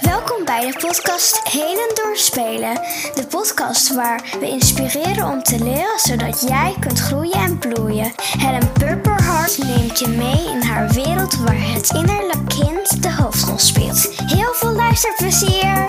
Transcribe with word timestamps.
Welkom 0.00 0.44
bij 0.44 0.66
de 0.66 0.78
podcast 0.78 1.48
Heden 1.48 1.94
Doorspelen. 1.94 2.74
De 3.14 3.26
podcast 3.30 3.94
waar 3.94 4.36
we 4.40 4.48
inspireren 4.48 5.24
om 5.24 5.42
te 5.42 5.58
leren 5.64 5.98
zodat 5.98 6.40
jij 6.48 6.76
kunt 6.80 6.98
groeien 6.98 7.32
en 7.32 7.58
bloeien. 7.58 8.12
Helen 8.38 8.72
Purperhart 8.72 9.58
neemt 9.58 9.98
je 9.98 10.08
mee 10.08 10.54
in 10.54 10.62
haar 10.62 10.90
wereld 10.90 11.36
waar 11.36 11.72
het 11.72 11.90
innerlijk 11.90 12.48
kind 12.48 13.02
de 13.02 13.12
hoofdrol 13.12 13.58
speelt. 13.58 14.22
Heel 14.26 14.54
veel 14.54 14.72
luisterplezier! 14.72 15.88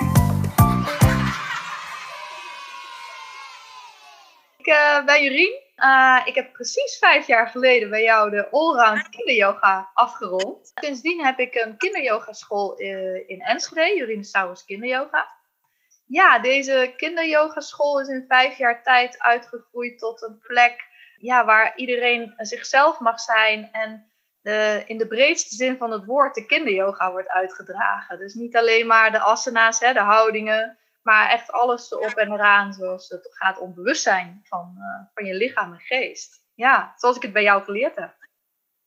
Ik 4.58 4.68
uh, 4.68 5.06
ben 5.06 5.24
Jurien. 5.24 5.63
Uh, 5.78 6.22
ik 6.26 6.36
heb 6.36 6.54
precies 6.54 6.98
vijf 6.98 7.28
jaar 7.28 7.48
geleden 7.48 7.90
bij 7.90 8.04
jou 8.04 8.30
de 8.30 8.50
allround 8.50 9.10
kinderyoga 9.10 9.90
afgerond. 9.94 10.72
Sindsdien 10.74 11.26
heb 11.26 11.40
ik 11.40 11.56
een 11.56 11.78
kinderyogaschool 11.78 12.82
uh, 12.82 13.30
in 13.30 13.42
Enschede, 13.42 13.98
Jurien 13.98 14.24
Sauers 14.24 14.66
Kinderyoga. 14.66 15.28
Ja, 16.06 16.40
deze 16.40 16.94
kinderyogaschool 16.98 18.00
is 18.00 18.08
in 18.08 18.26
vijf 18.28 18.58
jaar 18.58 18.84
tijd 18.84 19.20
uitgegroeid 19.20 20.00
tot 20.00 20.22
een 20.22 20.40
plek 20.40 20.86
ja, 21.18 21.46
waar 21.46 21.74
iedereen 21.76 22.34
zichzelf 22.38 23.00
mag 23.00 23.20
zijn 23.20 23.70
en 23.72 24.12
de, 24.42 24.84
in 24.86 24.98
de 24.98 25.08
breedste 25.08 25.56
zin 25.56 25.78
van 25.78 25.92
het 25.92 26.06
woord 26.06 26.36
de 26.36 26.46
kinderyoga 26.46 27.12
wordt 27.12 27.30
uitgedragen. 27.30 28.18
Dus 28.18 28.34
niet 28.34 28.56
alleen 28.56 28.88
maar 28.88 29.12
de 29.12 29.20
asana's, 29.20 29.80
hè, 29.80 29.94
de 29.94 30.00
houdingen, 30.00 30.78
maar 31.04 31.30
echt 31.30 31.52
alles 31.52 31.92
erop 31.92 32.14
en 32.14 32.32
eraan, 32.32 32.74
zoals 32.74 33.10
het 33.10 33.28
gaat 33.32 33.60
om 33.60 33.74
bewustzijn 33.74 34.42
van, 34.44 34.76
uh, 34.78 35.06
van 35.14 35.26
je 35.26 35.34
lichaam 35.34 35.74
en 35.74 35.80
geest. 35.80 36.42
Ja, 36.54 36.94
zoals 36.96 37.16
ik 37.16 37.22
het 37.22 37.34
bij 37.34 37.44
jou 37.44 37.64
geleerd 37.64 37.96
heb. 37.96 38.16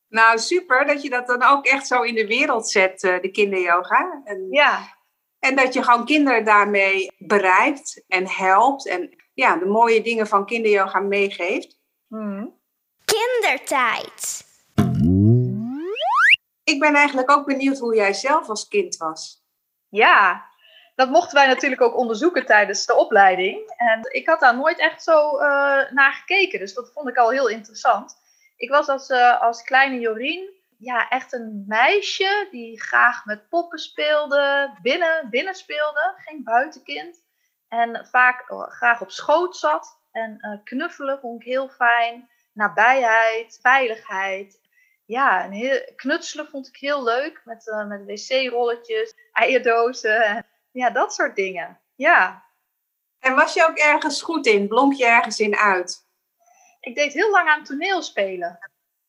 Nou, 0.09 0.39
super 0.39 0.87
dat 0.87 1.02
je 1.02 1.11
dat 1.11 1.27
dan 1.27 1.42
ook 1.42 1.66
echt 1.66 1.87
zo 1.87 2.02
in 2.02 2.15
de 2.15 2.27
wereld 2.27 2.69
zet, 2.69 3.02
uh, 3.02 3.20
de 3.20 3.30
kinderyoga. 3.30 4.20
En, 4.25 4.47
ja. 4.51 4.95
En 5.39 5.56
dat 5.56 5.75
je 5.75 5.83
gewoon 5.83 6.05
kinderen 6.05 6.45
daarmee 6.45 7.12
bereikt 7.19 8.05
en 8.08 8.28
helpt. 8.28 8.89
En 8.89 9.17
ja, 9.34 9.56
de 9.56 9.67
mooie 9.67 10.03
dingen 10.03 10.27
van 10.27 10.47
kinderyoga 10.47 10.98
meegeeft. 10.98 11.78
Mm. 12.08 12.58
Kindertijd. 13.05 14.45
Ik 16.64 16.80
ben 16.80 16.95
eigenlijk 16.95 17.30
ook 17.30 17.47
benieuwd 17.47 17.78
hoe 17.78 17.95
jij 17.95 18.12
zelf 18.12 18.48
als 18.48 18.69
kind 18.69 18.97
was. 18.97 19.45
Ja, 19.89 20.51
dat 20.97 21.11
mochten 21.11 21.34
wij 21.34 21.47
natuurlijk 21.47 21.80
ook 21.83 21.97
onderzoeken 21.97 22.47
tijdens 22.47 22.86
de 22.86 22.94
opleiding. 22.94 23.72
En 23.77 24.00
ik 24.02 24.28
had 24.28 24.41
daar 24.41 24.56
nooit 24.56 24.78
echt 24.78 25.02
zo 25.02 25.34
uh, 25.34 25.41
naar 25.91 26.12
gekeken. 26.12 26.58
Dus 26.58 26.75
dat 26.75 26.92
vond 26.92 27.08
ik 27.08 27.16
al 27.16 27.30
heel 27.30 27.48
interessant. 27.48 28.16
Ik 28.56 28.70
was 28.70 28.89
als, 28.89 29.11
uh, 29.11 29.41
als 29.41 29.62
kleine 29.62 30.00
Jorien 30.00 30.50
ja, 30.78 31.08
echt 31.08 31.33
een 31.33 31.64
meisje 31.67 32.48
die 32.50 32.80
graag 32.83 33.24
met 33.24 33.48
poppen 33.48 33.78
speelde, 33.78 34.70
binnen, 34.83 35.30
binnen 35.30 35.55
speelde, 35.55 36.14
geen 36.17 36.44
buitenkind. 36.44 37.24
En 37.69 38.06
vaak 38.11 38.50
uh, 38.50 38.62
graag 38.62 39.00
op 39.00 39.11
schoot 39.11 39.56
zat. 39.56 39.98
En 40.12 40.61
knuffelen 40.64 41.19
vond 41.20 41.41
ik 41.41 41.47
heel 41.47 41.69
fijn. 41.69 42.28
Nabijheid, 42.52 43.58
veiligheid. 43.62 44.61
Ja, 45.05 45.50
heel, 45.50 45.92
knutselen 45.97 46.48
vond 46.48 46.69
ik 46.69 46.77
heel 46.77 47.05
leuk. 47.05 47.41
Met, 47.44 47.84
met 47.89 48.05
wc-rolletjes, 48.05 49.14
eierdozen 49.33 50.45
ja, 50.77 50.91
dat 50.91 51.14
soort 51.14 51.36
dingen. 51.36 51.80
Ja. 51.94 52.44
En 53.19 53.34
was 53.34 53.55
je 53.55 53.66
ook 53.69 53.77
ergens 53.77 54.22
goed 54.22 54.46
in? 54.46 54.69
Blonk 54.69 54.94
je 54.94 55.06
ergens 55.06 55.41
in 55.41 55.56
uit? 55.56 56.06
Ik 56.80 56.94
deed 56.94 57.12
heel 57.12 57.30
lang 57.30 57.48
aan 57.48 57.64
toneelspelen. 57.64 58.58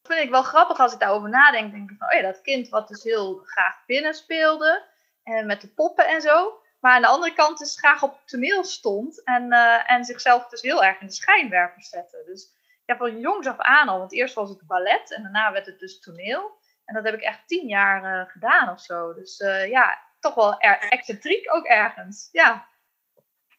Dat 0.01 0.15
vind 0.15 0.25
ik 0.25 0.29
wel 0.29 0.43
grappig 0.43 0.79
als 0.79 0.93
ik 0.93 0.99
daarover 0.99 1.29
nadenk. 1.29 1.71
Denk 1.71 1.91
ik 1.91 1.97
van, 1.97 2.07
oh 2.07 2.13
ja, 2.13 2.21
dat 2.21 2.41
kind 2.41 2.69
wat 2.69 2.87
dus 2.87 3.03
heel 3.03 3.41
graag 3.45 3.85
binnen 3.85 4.13
speelde. 4.13 4.83
En 5.23 5.45
met 5.45 5.61
de 5.61 5.67
poppen 5.67 6.07
en 6.07 6.21
zo. 6.21 6.61
Maar 6.79 6.95
aan 6.95 7.01
de 7.01 7.07
andere 7.07 7.33
kant 7.33 7.57
dus 7.57 7.77
graag 7.77 8.03
op 8.03 8.21
toneel 8.25 8.63
stond. 8.63 9.23
En, 9.23 9.53
uh, 9.53 9.91
en 9.91 10.05
zichzelf 10.05 10.47
dus 10.47 10.61
heel 10.61 10.83
erg 10.83 10.99
in 10.99 11.07
de 11.07 11.13
schijnwerpers 11.13 11.89
zette. 11.89 12.23
Dus 12.25 12.53
ja, 12.85 12.97
van 12.97 13.19
jongs 13.19 13.47
af 13.47 13.57
aan 13.57 13.87
al. 13.87 13.99
Want 13.99 14.13
eerst 14.13 14.35
was 14.35 14.49
het 14.49 14.67
ballet 14.67 15.13
en 15.13 15.23
daarna 15.23 15.51
werd 15.51 15.65
het 15.65 15.79
dus 15.79 15.99
toneel. 15.99 16.57
En 16.85 16.95
dat 16.95 17.03
heb 17.03 17.13
ik 17.13 17.21
echt 17.21 17.47
tien 17.47 17.67
jaar 17.67 18.03
uh, 18.03 18.31
gedaan 18.31 18.69
of 18.69 18.81
zo. 18.81 19.13
Dus 19.13 19.39
uh, 19.39 19.69
ja, 19.69 20.06
toch 20.27 20.35
wel 20.35 20.59
er, 20.59 20.79
excentriek 20.89 21.55
ook 21.55 21.65
ergens. 21.65 22.29
Ja. 22.31 22.67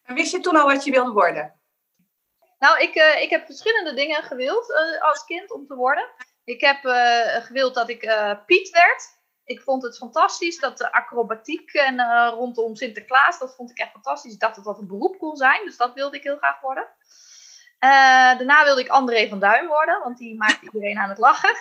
En 0.03 0.15
wist 0.15 0.31
je 0.31 0.39
toen 0.39 0.55
al 0.55 0.65
wat 0.65 0.83
je 0.83 0.91
wilde 0.91 1.11
worden? 1.11 1.59
Nou, 2.59 2.79
ik, 2.79 2.95
uh, 2.95 3.21
ik 3.21 3.29
heb 3.29 3.45
verschillende 3.45 3.93
dingen 3.93 4.23
gewild 4.23 4.69
uh, 4.69 5.01
als 5.01 5.25
kind 5.25 5.51
om 5.51 5.67
te 5.67 5.75
worden. 5.75 6.09
Ik 6.43 6.61
heb 6.61 6.83
uh, 6.83 7.35
gewild 7.45 7.73
dat 7.73 7.89
ik 7.89 7.99
Piet 8.45 8.69
werd. 8.69 9.17
Ik 9.43 9.61
vond 9.61 9.83
het 9.83 9.97
fantastisch 9.97 10.59
dat 10.59 10.77
de 10.77 10.91
acrobatiek 10.91 11.73
en 11.73 12.29
rondom 12.29 12.75
Sinterklaas, 12.75 13.39
dat 13.39 13.55
vond 13.55 13.71
ik 13.71 13.77
echt 13.77 13.91
fantastisch. 13.91 14.33
Ik 14.33 14.39
dacht 14.39 14.55
dat 14.55 14.63
dat 14.63 14.79
een 14.79 14.87
beroep 14.87 15.17
kon 15.17 15.35
zijn, 15.35 15.65
dus 15.65 15.77
dat 15.77 15.93
wilde 15.93 16.17
ik 16.17 16.23
heel 16.23 16.37
graag 16.37 16.61
worden. 16.61 16.87
Uh, 17.79 17.89
daarna 18.37 18.63
wilde 18.63 18.81
ik 18.81 18.87
André 18.87 19.27
van 19.27 19.39
Duin 19.39 19.67
worden, 19.67 19.99
want 20.03 20.17
die 20.17 20.37
maakte 20.37 20.65
iedereen 20.71 20.97
aan 20.97 21.09
het 21.09 21.17
lachen. 21.17 21.55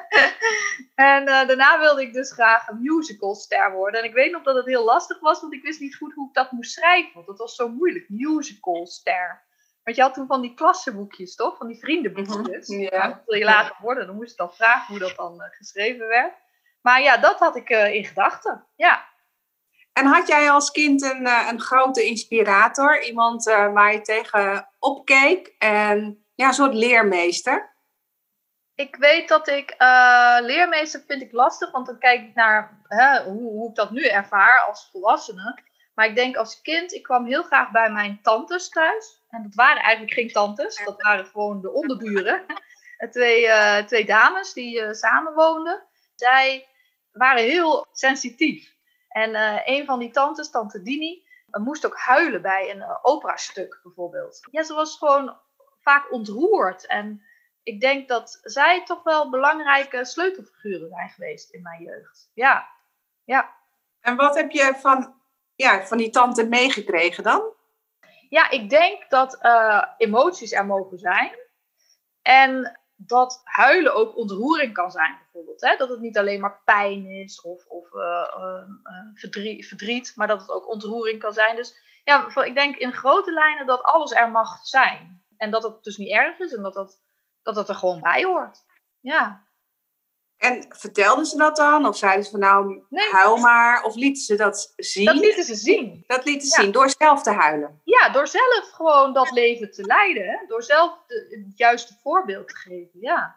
en 0.94 1.22
uh, 1.22 1.46
daarna 1.46 1.78
wilde 1.78 2.02
ik 2.02 2.12
dus 2.12 2.32
graag 2.32 2.68
een 2.68 2.80
musicalster 2.82 3.72
worden. 3.72 4.00
En 4.00 4.06
ik 4.06 4.14
weet 4.14 4.32
nog 4.32 4.42
dat 4.42 4.56
het 4.56 4.66
heel 4.66 4.84
lastig 4.84 5.20
was, 5.20 5.40
want 5.40 5.52
ik 5.52 5.62
wist 5.62 5.80
niet 5.80 5.96
goed 5.96 6.14
hoe 6.14 6.28
ik 6.28 6.34
dat 6.34 6.52
moest 6.52 6.72
schrijven. 6.72 7.14
Want 7.14 7.26
dat 7.26 7.38
was 7.38 7.54
zo 7.54 7.68
moeilijk, 7.68 8.08
musicalster. 8.08 9.42
Want 9.82 9.96
je 9.96 10.02
had 10.02 10.14
toen 10.14 10.26
van 10.26 10.40
die 10.40 10.54
klassenboekjes, 10.54 11.34
toch? 11.34 11.56
Van 11.56 11.66
die 11.66 11.78
vriendenboekjes. 11.78 12.68
Mm 12.68 12.76
-hmm. 12.76 12.84
Ja. 12.84 13.06
Nou, 13.06 13.16
wil 13.26 13.38
je 13.38 13.44
later 13.44 13.76
worden, 13.80 14.06
dan 14.06 14.16
moest 14.16 14.30
je 14.30 14.36
dan 14.36 14.54
vragen 14.54 14.86
hoe 14.86 14.98
dat 14.98 15.16
dan 15.16 15.34
uh, 15.34 15.46
geschreven 15.50 16.06
werd. 16.06 16.34
Maar 16.80 17.02
ja, 17.02 17.16
dat 17.16 17.38
had 17.38 17.56
ik 17.56 17.68
in 17.68 18.04
gedachten. 18.04 18.66
Ja. 18.76 19.09
En 19.92 20.06
had 20.06 20.28
jij 20.28 20.50
als 20.50 20.70
kind 20.70 21.02
een, 21.02 21.26
een 21.26 21.60
grote 21.60 22.04
inspirator? 22.04 23.02
Iemand 23.02 23.46
uh, 23.46 23.72
waar 23.72 23.92
je 23.92 24.00
tegen 24.00 24.68
opkeek? 24.78 25.54
En 25.58 26.24
ja, 26.34 26.46
een 26.46 26.54
soort 26.54 26.74
leermeester? 26.74 27.78
Ik 28.74 28.96
weet 28.96 29.28
dat 29.28 29.48
ik 29.48 29.74
uh, 29.78 30.36
leermeester 30.40 31.04
vind 31.06 31.22
ik 31.22 31.32
lastig, 31.32 31.70
want 31.70 31.86
dan 31.86 31.98
kijk 31.98 32.22
ik 32.22 32.34
naar 32.34 32.82
hè, 32.88 33.22
hoe, 33.22 33.50
hoe 33.50 33.68
ik 33.68 33.74
dat 33.74 33.90
nu 33.90 34.06
ervaar 34.06 34.60
als 34.60 34.88
volwassene. 34.92 35.58
Maar 35.94 36.06
ik 36.06 36.14
denk 36.14 36.36
als 36.36 36.60
kind, 36.60 36.92
ik 36.92 37.02
kwam 37.02 37.26
heel 37.26 37.42
graag 37.42 37.70
bij 37.70 37.90
mijn 37.90 38.18
tantes 38.22 38.68
thuis. 38.68 39.22
En 39.28 39.42
dat 39.42 39.54
waren 39.54 39.82
eigenlijk 39.82 40.12
geen 40.12 40.32
tantes, 40.32 40.82
dat 40.84 41.02
waren 41.02 41.26
gewoon 41.26 41.60
de 41.60 41.72
onderburen. 41.72 42.44
twee, 43.10 43.48
twee 43.86 44.04
dames 44.04 44.52
die 44.52 44.80
uh, 44.80 44.92
samenwoonden. 44.92 45.82
Zij 46.14 46.68
waren 47.12 47.42
heel 47.42 47.86
sensitief. 47.92 48.78
En 49.10 49.30
uh, 49.30 49.60
een 49.64 49.84
van 49.84 49.98
die 49.98 50.10
tantes, 50.10 50.50
tante 50.50 50.82
Dini, 50.82 51.24
moest 51.58 51.86
ook 51.86 51.98
huilen 51.98 52.42
bij 52.42 52.70
een 52.70 52.78
uh, 52.78 52.98
operastuk 53.02 53.80
bijvoorbeeld. 53.82 54.48
Ja, 54.50 54.62
ze 54.62 54.74
was 54.74 54.98
gewoon 54.98 55.36
vaak 55.80 56.12
ontroerd. 56.12 56.86
En 56.86 57.22
ik 57.62 57.80
denk 57.80 58.08
dat 58.08 58.38
zij 58.42 58.84
toch 58.84 59.02
wel 59.02 59.30
belangrijke 59.30 60.04
sleutelfiguren 60.04 60.88
zijn 60.88 61.08
geweest 61.08 61.50
in 61.50 61.62
mijn 61.62 61.82
jeugd. 61.82 62.30
Ja, 62.34 62.68
ja. 63.24 63.58
En 64.00 64.16
wat 64.16 64.34
heb 64.34 64.50
je 64.50 64.74
van, 64.76 65.14
ja, 65.54 65.86
van 65.86 65.98
die 65.98 66.10
tante 66.10 66.46
meegekregen 66.46 67.22
dan? 67.22 67.42
Ja, 68.28 68.50
ik 68.50 68.70
denk 68.70 69.10
dat 69.10 69.38
uh, 69.42 69.84
emoties 69.96 70.52
er 70.52 70.66
mogen 70.66 70.98
zijn. 70.98 71.32
En 72.22 72.79
dat 73.06 73.40
huilen 73.44 73.94
ook 73.94 74.16
ontroering 74.16 74.74
kan 74.74 74.90
zijn, 74.90 75.18
bijvoorbeeld. 75.18 75.60
Hè? 75.60 75.76
Dat 75.76 75.88
het 75.88 76.00
niet 76.00 76.18
alleen 76.18 76.40
maar 76.40 76.60
pijn 76.64 77.06
is 77.06 77.40
of, 77.40 77.66
of 77.66 77.92
uh, 77.92 78.34
uh, 78.38 78.62
verdriet, 79.14 79.66
verdriet, 79.66 80.12
maar 80.16 80.26
dat 80.26 80.40
het 80.40 80.50
ook 80.50 80.68
ontroering 80.68 81.20
kan 81.20 81.32
zijn. 81.32 81.56
Dus 81.56 81.74
ja, 82.04 82.44
ik 82.44 82.54
denk 82.54 82.76
in 82.76 82.92
grote 82.92 83.32
lijnen 83.32 83.66
dat 83.66 83.82
alles 83.82 84.12
er 84.12 84.30
mag 84.30 84.66
zijn. 84.66 85.24
En 85.36 85.50
dat 85.50 85.62
het 85.62 85.82
dus 85.82 85.96
niet 85.96 86.12
erg 86.12 86.38
is 86.38 86.54
en 86.54 86.62
dat 86.62 86.74
het, 86.74 87.00
dat 87.42 87.56
het 87.56 87.68
er 87.68 87.74
gewoon 87.74 88.00
bij 88.00 88.24
hoort. 88.24 88.58
Ja. 89.00 89.48
En 90.40 90.64
vertelden 90.68 91.26
ze 91.26 91.36
dat 91.36 91.56
dan? 91.56 91.86
Of 91.86 91.96
zeiden 91.96 92.24
ze 92.24 92.30
van 92.30 92.40
nou, 92.40 92.84
nee. 92.88 93.10
huil 93.10 93.36
maar? 93.36 93.82
Of 93.82 93.94
lieten 93.94 94.22
ze 94.22 94.36
dat 94.36 94.72
zien? 94.76 95.04
Dat 95.04 95.14
lieten 95.14 95.44
ze 95.44 95.54
zien. 95.54 96.04
Dat 96.06 96.24
lieten 96.24 96.48
ze 96.48 96.56
ja. 96.56 96.62
zien, 96.62 96.72
door 96.72 96.90
zelf 96.98 97.22
te 97.22 97.30
huilen? 97.30 97.80
Ja, 97.84 98.08
door 98.08 98.28
zelf 98.28 98.70
gewoon 98.72 99.12
dat 99.12 99.30
leven 99.30 99.70
te 99.70 99.84
leiden. 99.84 100.24
Hè? 100.24 100.46
Door 100.46 100.62
zelf 100.62 100.98
de, 101.06 101.44
het 101.46 101.58
juiste 101.58 101.94
voorbeeld 102.02 102.48
te 102.48 102.56
geven, 102.56 103.00
ja. 103.00 103.36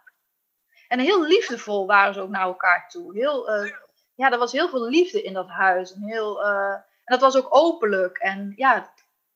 En 0.88 1.00
heel 1.00 1.24
liefdevol 1.24 1.88
waren 1.88 2.14
ze 2.14 2.22
ook 2.22 2.30
naar 2.30 2.42
elkaar 2.42 2.90
toe. 2.90 3.18
Heel, 3.18 3.64
uh, 3.64 3.72
ja, 4.16 4.32
er 4.32 4.38
was 4.38 4.52
heel 4.52 4.70
veel 4.70 4.88
liefde 4.88 5.22
in 5.22 5.34
dat 5.34 5.50
huis. 5.50 5.94
En, 5.94 6.04
heel, 6.04 6.46
uh, 6.46 6.74
en 6.74 6.84
dat 7.04 7.22
was 7.22 7.36
ook 7.36 7.48
openlijk. 7.50 8.18
En 8.18 8.54
ja, 8.56 8.74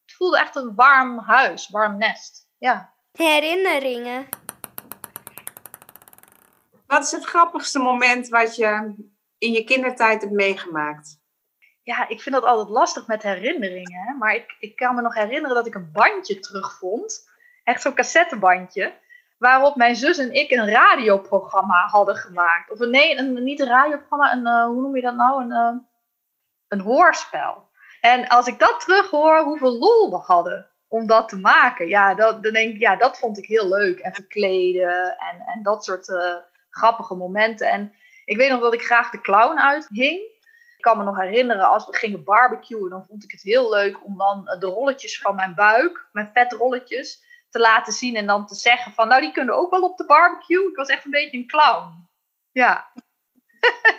het 0.06 0.16
voelde 0.16 0.40
echt 0.40 0.56
een 0.56 0.76
warm 0.76 1.20
huis, 1.20 1.70
warm 1.70 1.98
nest. 1.98 2.48
Ja. 2.58 2.94
Herinneringen. 3.12 4.28
Wat 6.88 7.04
is 7.04 7.12
het 7.12 7.26
grappigste 7.26 7.80
moment 7.80 8.28
wat 8.28 8.56
je 8.56 8.96
in 9.38 9.52
je 9.52 9.64
kindertijd 9.64 10.22
hebt 10.22 10.34
meegemaakt? 10.34 11.20
Ja, 11.84 12.08
ik 12.08 12.22
vind 12.22 12.36
dat 12.36 12.44
altijd 12.44 12.70
lastig 12.70 13.08
met 13.08 13.24
herinneringen. 13.24 14.02
Hè? 14.02 14.14
Maar 14.14 14.36
ik, 14.36 14.56
ik 14.60 14.76
kan 14.76 14.96
me 14.96 15.02
nog 15.02 15.14
herinneren 15.14 15.56
dat 15.56 15.68
ik 15.68 15.76
een 15.76 15.92
bandje 15.92 16.40
terugvond. 16.40 17.30
Echt 17.64 17.82
zo'n 17.82 17.94
cassettebandje. 17.94 18.94
Waarop 19.38 19.76
mijn 19.76 19.96
zus 19.96 20.18
en 20.18 20.34
ik 20.34 20.52
een 20.52 20.70
radioprogramma 20.70 21.88
hadden 21.88 22.16
gemaakt. 22.16 22.72
Of 22.72 22.80
nee, 22.80 23.18
een, 23.18 23.44
niet 23.44 23.60
een 23.60 23.68
radioprogramma, 23.68 24.34
een, 24.34 24.48
uh, 24.48 24.66
hoe 24.66 24.82
noem 24.82 24.96
je 24.96 25.02
dat 25.02 25.16
nou? 25.16 25.42
Een, 25.42 25.52
uh, 25.52 25.82
een 26.68 26.82
hoorspel. 26.82 27.70
En 28.02 28.28
als 28.28 28.48
ik 28.48 28.60
dat 28.60 28.80
terughoor, 28.80 29.44
hoeveel 29.44 29.78
lol 29.78 30.10
we 30.10 30.18
hadden 30.18 30.70
om 30.88 31.08
dat 31.08 31.30
te 31.30 31.38
maken. 31.38 31.88
Ja, 31.88 32.14
dat, 32.14 32.44
dan 32.44 32.54
denk 32.54 32.74
ik, 32.74 32.80
ja, 32.80 32.96
dat 32.96 33.20
vond 33.20 33.38
ik 33.38 33.46
heel 33.46 33.68
leuk. 33.68 34.00
En 34.00 34.14
verkleden 34.14 35.18
en, 35.18 35.40
en 35.46 35.64
dat 35.64 35.84
soort 35.84 36.08
uh, 36.08 36.36
grappige 36.70 37.16
momenten. 37.16 37.70
En 37.70 37.94
ik 38.26 38.38
weet 38.38 38.50
nog 38.50 38.62
dat 38.62 38.74
ik 38.74 38.82
graag 38.82 39.10
de 39.10 39.22
clown 39.22 39.60
uithing. 39.60 40.36
Ik 40.78 40.84
kan 40.84 40.98
me 40.98 41.04
nog 41.04 41.18
herinneren, 41.18 41.70
als 41.70 41.86
we 41.86 41.96
gingen 41.96 42.24
barbecuen, 42.24 42.90
dan 42.90 43.06
vond 43.06 43.24
ik 43.24 43.32
het 43.32 43.42
heel 43.42 43.70
leuk 43.70 44.06
om 44.06 44.18
dan 44.18 44.44
de 44.60 44.66
rolletjes 44.66 45.20
van 45.20 45.36
mijn 45.36 45.56
buik, 45.56 46.08
mijn 46.12 46.30
vetrolletjes, 46.34 47.26
te 47.50 47.60
laten 47.60 47.94
zien 47.94 48.16
en 48.16 48.26
dan 48.26 48.48
te 48.48 48.56
zeggen 48.56 48.94
van, 48.94 49.08
nou 49.08 49.22
die 49.22 49.32
kunnen 49.32 49.56
ook 49.56 49.72
wel 49.72 49.84
op 49.84 49.98
de 49.98 50.06
barbecue. 50.06 50.70
Ik 50.70 50.76
was 50.76 50.88
echt 50.88 51.06
een 51.06 51.12
beetje 51.12 51.38
een 51.38 51.48
clown. 51.48 52.10
Ja. 52.52 52.92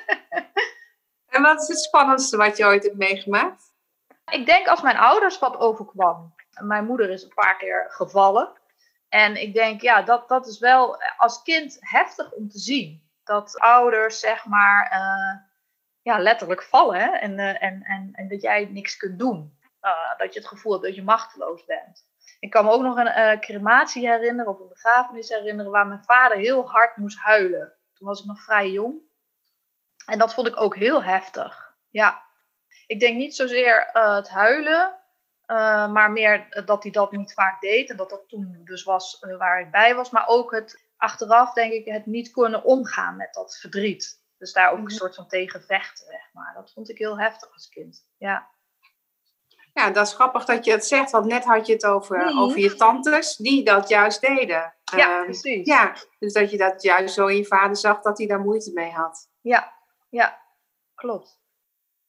en 1.34 1.42
wat 1.42 1.60
is 1.60 1.68
het 1.68 1.78
spannendste 1.78 2.36
wat 2.36 2.56
je 2.56 2.64
ooit 2.64 2.82
hebt 2.82 2.96
meegemaakt? 2.96 3.72
Ik 4.30 4.46
denk 4.46 4.66
als 4.66 4.82
mijn 4.82 4.96
ouders 4.96 5.38
wat 5.38 5.56
overkwam. 5.56 6.34
Mijn 6.60 6.84
moeder 6.84 7.10
is 7.10 7.22
een 7.22 7.34
paar 7.34 7.56
keer 7.56 7.86
gevallen. 7.88 8.57
En 9.08 9.42
ik 9.42 9.54
denk, 9.54 9.80
ja, 9.80 10.02
dat, 10.02 10.28
dat 10.28 10.46
is 10.46 10.58
wel 10.58 11.02
als 11.16 11.42
kind 11.42 11.76
heftig 11.80 12.32
om 12.32 12.48
te 12.48 12.58
zien. 12.58 13.10
Dat 13.24 13.58
ouders, 13.58 14.20
zeg 14.20 14.46
maar, 14.46 14.92
uh, 14.92 15.40
ja, 16.02 16.18
letterlijk 16.18 16.62
vallen. 16.62 17.00
Hè? 17.00 17.06
En, 17.06 17.38
uh, 17.38 17.62
en, 17.62 17.82
en, 17.82 18.10
en 18.12 18.28
dat 18.28 18.42
jij 18.42 18.64
niks 18.64 18.96
kunt 18.96 19.18
doen. 19.18 19.56
Dat 20.16 20.32
je 20.34 20.38
het 20.38 20.48
gevoel 20.48 20.72
hebt 20.72 20.84
dat 20.84 20.94
je 20.94 21.02
machteloos 21.02 21.64
bent. 21.64 22.06
Ik 22.40 22.50
kan 22.50 22.64
me 22.64 22.70
ook 22.70 22.82
nog 22.82 22.96
een 22.96 23.40
crematie 23.40 24.08
herinneren 24.08 24.52
of 24.52 24.60
een 24.60 24.68
begrafenis 24.68 25.28
herinneren 25.28 25.72
waar 25.72 25.86
mijn 25.86 26.04
vader 26.04 26.36
heel 26.36 26.70
hard 26.70 26.96
moest 26.96 27.18
huilen. 27.18 27.72
Toen 27.94 28.08
was 28.08 28.20
ik 28.20 28.26
nog 28.26 28.42
vrij 28.42 28.70
jong. 28.70 29.00
En 30.06 30.18
dat 30.18 30.34
vond 30.34 30.46
ik 30.46 30.60
ook 30.60 30.76
heel 30.76 31.02
heftig. 31.02 31.76
Ja. 31.90 32.22
Ik 32.86 33.00
denk 33.00 33.16
niet 33.16 33.36
zozeer 33.36 33.88
het 33.92 34.28
huilen, 34.28 34.97
uh, 35.48 35.92
maar 35.92 36.10
meer 36.10 36.62
dat 36.64 36.82
hij 36.82 36.92
dat 36.92 37.12
niet 37.12 37.32
vaak 37.32 37.60
deed. 37.60 37.90
En 37.90 37.96
dat 37.96 38.10
dat 38.10 38.28
toen 38.28 38.60
dus 38.64 38.82
was 38.82 39.22
uh, 39.26 39.38
waar 39.38 39.60
ik 39.60 39.70
bij 39.70 39.94
was. 39.94 40.10
Maar 40.10 40.26
ook 40.26 40.50
het 40.50 40.86
achteraf, 40.96 41.52
denk 41.52 41.72
ik, 41.72 41.84
het 41.84 42.06
niet 42.06 42.30
kunnen 42.30 42.64
omgaan 42.64 43.16
met 43.16 43.34
dat 43.34 43.56
verdriet. 43.56 44.20
Dus 44.38 44.52
daar 44.52 44.70
ook 44.70 44.76
een 44.76 44.82
mhm. 44.82 44.92
soort 44.92 45.14
van 45.14 45.28
tegen 45.28 45.62
vechten, 45.62 46.06
zeg 46.06 46.30
maar. 46.32 46.54
Dat 46.54 46.72
vond 46.72 46.90
ik 46.90 46.98
heel 46.98 47.18
heftig 47.18 47.52
als 47.52 47.68
kind. 47.68 48.06
Ja. 48.16 48.48
Ja, 49.72 49.90
dat 49.90 50.06
is 50.06 50.14
grappig 50.14 50.44
dat 50.44 50.64
je 50.64 50.70
het 50.70 50.86
zegt, 50.86 51.10
want 51.10 51.26
net 51.26 51.44
had 51.44 51.66
je 51.66 51.72
het 51.72 51.86
over, 51.86 52.18
mhm. 52.18 52.38
over 52.38 52.58
je 52.58 52.74
tantes 52.74 53.36
die 53.36 53.64
dat 53.64 53.88
juist 53.88 54.20
deden. 54.20 54.74
Ja, 54.96 55.18
uh, 55.18 55.24
precies. 55.24 55.66
Ja, 55.66 55.94
dus 56.18 56.32
dat 56.32 56.50
je 56.50 56.56
dat 56.56 56.82
juist 56.82 57.14
zo 57.14 57.26
in 57.26 57.36
je 57.36 57.44
vader 57.44 57.76
zag 57.76 58.00
dat 58.00 58.18
hij 58.18 58.26
daar 58.26 58.40
moeite 58.40 58.72
mee 58.72 58.90
had. 58.90 59.30
Ja, 59.40 59.72
ja, 60.08 60.42
klopt. 60.94 61.40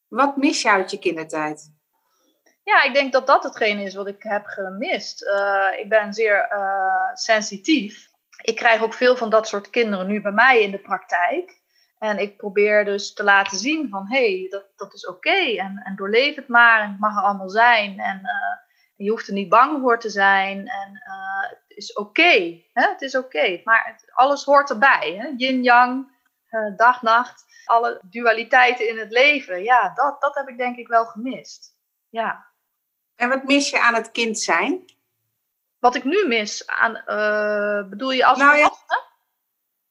Wat 0.08 0.36
mis 0.36 0.62
je 0.62 0.70
uit 0.70 0.90
je 0.90 0.98
kindertijd? 0.98 1.79
Ja, 2.70 2.82
ik 2.82 2.94
denk 2.94 3.12
dat 3.12 3.26
dat 3.26 3.42
hetgene 3.42 3.82
is 3.82 3.94
wat 3.94 4.06
ik 4.06 4.22
heb 4.22 4.46
gemist. 4.46 5.22
Uh, 5.22 5.68
ik 5.78 5.88
ben 5.88 6.14
zeer 6.14 6.48
uh, 6.52 7.14
sensitief. 7.14 8.08
Ik 8.42 8.56
krijg 8.56 8.82
ook 8.82 8.94
veel 8.94 9.16
van 9.16 9.30
dat 9.30 9.48
soort 9.48 9.70
kinderen 9.70 10.06
nu 10.06 10.20
bij 10.20 10.32
mij 10.32 10.62
in 10.62 10.70
de 10.70 10.78
praktijk. 10.78 11.60
En 11.98 12.18
ik 12.18 12.36
probeer 12.36 12.84
dus 12.84 13.12
te 13.12 13.24
laten 13.24 13.58
zien 13.58 13.88
van, 13.88 14.06
hé, 14.08 14.38
hey, 14.38 14.46
dat, 14.50 14.64
dat 14.76 14.94
is 14.94 15.06
oké. 15.06 15.56
En, 15.56 15.82
en 15.84 15.96
doorleef 15.96 16.34
het 16.34 16.48
maar 16.48 16.80
en 16.80 16.90
het 16.90 17.00
mag 17.00 17.16
er 17.16 17.22
allemaal 17.22 17.48
zijn. 17.48 17.98
En 17.98 18.20
uh, 18.22 18.56
je 18.96 19.10
hoeft 19.10 19.26
er 19.26 19.32
niet 19.32 19.48
bang 19.48 19.80
voor 19.80 19.98
te 19.98 20.10
zijn. 20.10 20.68
En 20.68 21.02
het 21.68 21.76
is 21.76 21.92
oké. 21.92 22.62
Het 22.72 23.02
is 23.02 23.16
oké. 23.16 23.60
Maar 23.64 23.84
het, 23.84 24.12
alles 24.12 24.44
hoort 24.44 24.70
erbij. 24.70 25.34
Yin-yang, 25.36 26.12
dag-nacht. 26.76 27.44
Alle 27.64 28.00
dualiteiten 28.02 28.88
in 28.88 28.98
het 28.98 29.10
leven. 29.12 29.62
Ja, 29.62 29.92
dat, 29.94 30.20
dat 30.20 30.34
heb 30.34 30.48
ik 30.48 30.58
denk 30.58 30.76
ik 30.76 30.88
wel 30.88 31.04
gemist. 31.04 31.78
Ja. 32.08 32.48
En 33.20 33.28
wat 33.28 33.44
mis 33.44 33.70
je 33.70 33.80
aan 33.80 33.94
het 33.94 34.10
kind 34.10 34.38
zijn? 34.38 34.84
Wat 35.78 35.94
ik 35.94 36.04
nu 36.04 36.26
mis 36.26 36.66
aan, 36.66 37.02
uh, 37.06 37.88
bedoel 37.88 38.10
je 38.10 38.24
als 38.24 38.38
nou, 38.38 38.50
volwassene? 38.52 39.08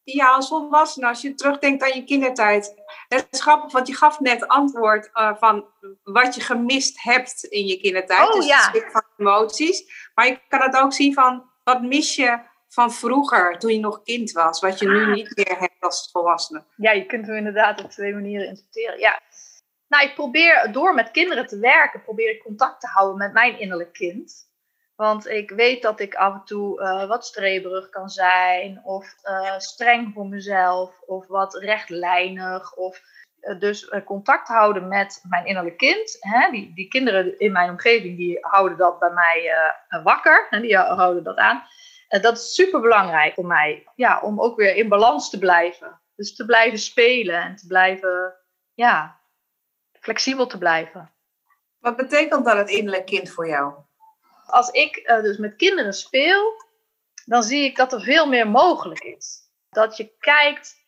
Ja, 0.02 0.34
als 0.34 0.48
volwassene, 0.48 1.06
als 1.06 1.20
je 1.20 1.34
terugdenkt 1.34 1.82
aan 1.82 1.94
je 1.94 2.04
kindertijd. 2.04 2.74
Het 3.08 3.26
is 3.30 3.40
grappig, 3.40 3.72
want 3.72 3.86
je 3.86 3.94
gaf 3.94 4.20
net 4.20 4.48
antwoord 4.48 5.10
uh, 5.14 5.36
van 5.36 5.66
wat 6.02 6.34
je 6.34 6.40
gemist 6.40 7.02
hebt 7.02 7.44
in 7.44 7.66
je 7.66 7.80
kindertijd. 7.80 8.28
Oh, 8.28 8.34
dus 8.34 8.46
ja. 8.46 8.70
het 8.70 8.88
van 8.92 9.04
emoties. 9.16 10.10
Maar 10.14 10.26
je 10.26 10.40
kan 10.48 10.60
het 10.60 10.76
ook 10.76 10.92
zien 10.92 11.14
van 11.14 11.50
wat 11.64 11.82
mis 11.82 12.14
je 12.14 12.38
van 12.68 12.92
vroeger, 12.92 13.58
toen 13.58 13.72
je 13.72 13.78
nog 13.78 14.02
kind 14.02 14.32
was, 14.32 14.60
wat 14.60 14.78
je 14.78 14.88
nu 14.88 15.04
ah. 15.04 15.12
niet 15.12 15.36
meer 15.36 15.58
hebt 15.58 15.80
als 15.80 16.08
volwassene. 16.12 16.64
Ja, 16.76 16.90
je 16.90 17.06
kunt 17.06 17.26
hem 17.26 17.36
inderdaad 17.36 17.84
op 17.84 17.90
twee 17.90 18.14
manieren 18.14 18.46
interpreteren. 18.46 18.98
Ja, 18.98 19.20
nou, 19.90 20.04
ik 20.04 20.14
probeer 20.14 20.72
door 20.72 20.94
met 20.94 21.10
kinderen 21.10 21.46
te 21.46 21.58
werken, 21.58 22.02
probeer 22.02 22.30
ik 22.30 22.42
contact 22.42 22.80
te 22.80 22.86
houden 22.86 23.18
met 23.18 23.32
mijn 23.32 23.58
innerlijk 23.58 23.92
kind. 23.92 24.48
Want 24.96 25.28
ik 25.28 25.50
weet 25.50 25.82
dat 25.82 26.00
ik 26.00 26.14
af 26.14 26.34
en 26.34 26.44
toe 26.44 26.80
uh, 26.80 27.08
wat 27.08 27.26
streberig 27.26 27.88
kan 27.88 28.08
zijn, 28.08 28.80
of 28.84 29.14
uh, 29.24 29.58
streng 29.58 30.12
voor 30.14 30.26
mezelf, 30.26 31.00
of 31.00 31.26
wat 31.26 31.54
rechtlijnig. 31.54 32.74
Of 32.74 33.00
uh, 33.40 33.60
dus 33.60 33.92
contact 34.04 34.48
houden 34.48 34.88
met 34.88 35.24
mijn 35.28 35.46
innerlijk 35.46 35.76
kind. 35.76 36.16
Hè? 36.20 36.50
Die, 36.50 36.74
die 36.74 36.88
kinderen 36.88 37.38
in 37.38 37.52
mijn 37.52 37.70
omgeving 37.70 38.16
die 38.16 38.38
houden 38.40 38.78
dat 38.78 38.98
bij 38.98 39.10
mij 39.10 39.52
wakker, 40.02 40.46
en 40.50 40.62
die 40.62 40.76
houden 40.76 41.24
dat 41.24 41.36
aan. 41.36 41.62
dat 42.08 42.36
is 42.36 42.54
super 42.54 42.80
belangrijk 42.80 43.34
voor 43.34 43.46
mij, 43.46 43.86
ja, 43.94 44.20
om 44.20 44.40
ook 44.40 44.56
weer 44.56 44.74
in 44.74 44.88
balans 44.88 45.30
te 45.30 45.38
blijven. 45.38 46.00
Dus 46.16 46.36
te 46.36 46.44
blijven 46.44 46.78
spelen 46.78 47.42
en 47.42 47.56
te 47.56 47.66
blijven, 47.66 48.34
ja, 48.74 49.19
flexibel 50.00 50.46
te 50.46 50.58
blijven. 50.58 51.10
Wat 51.78 51.96
betekent 51.96 52.44
dan 52.44 52.58
het 52.58 52.70
innerlijk 52.70 53.06
kind 53.06 53.30
voor 53.30 53.48
jou? 53.48 53.74
Als 54.46 54.70
ik 54.70 54.96
uh, 54.96 55.20
dus 55.22 55.36
met 55.36 55.56
kinderen 55.56 55.92
speel, 55.92 56.64
dan 57.24 57.42
zie 57.42 57.64
ik 57.64 57.76
dat 57.76 57.92
er 57.92 58.00
veel 58.00 58.26
meer 58.26 58.48
mogelijk 58.48 59.00
is. 59.00 59.38
Dat 59.68 59.96
je 59.96 60.12
kijkt 60.18 60.78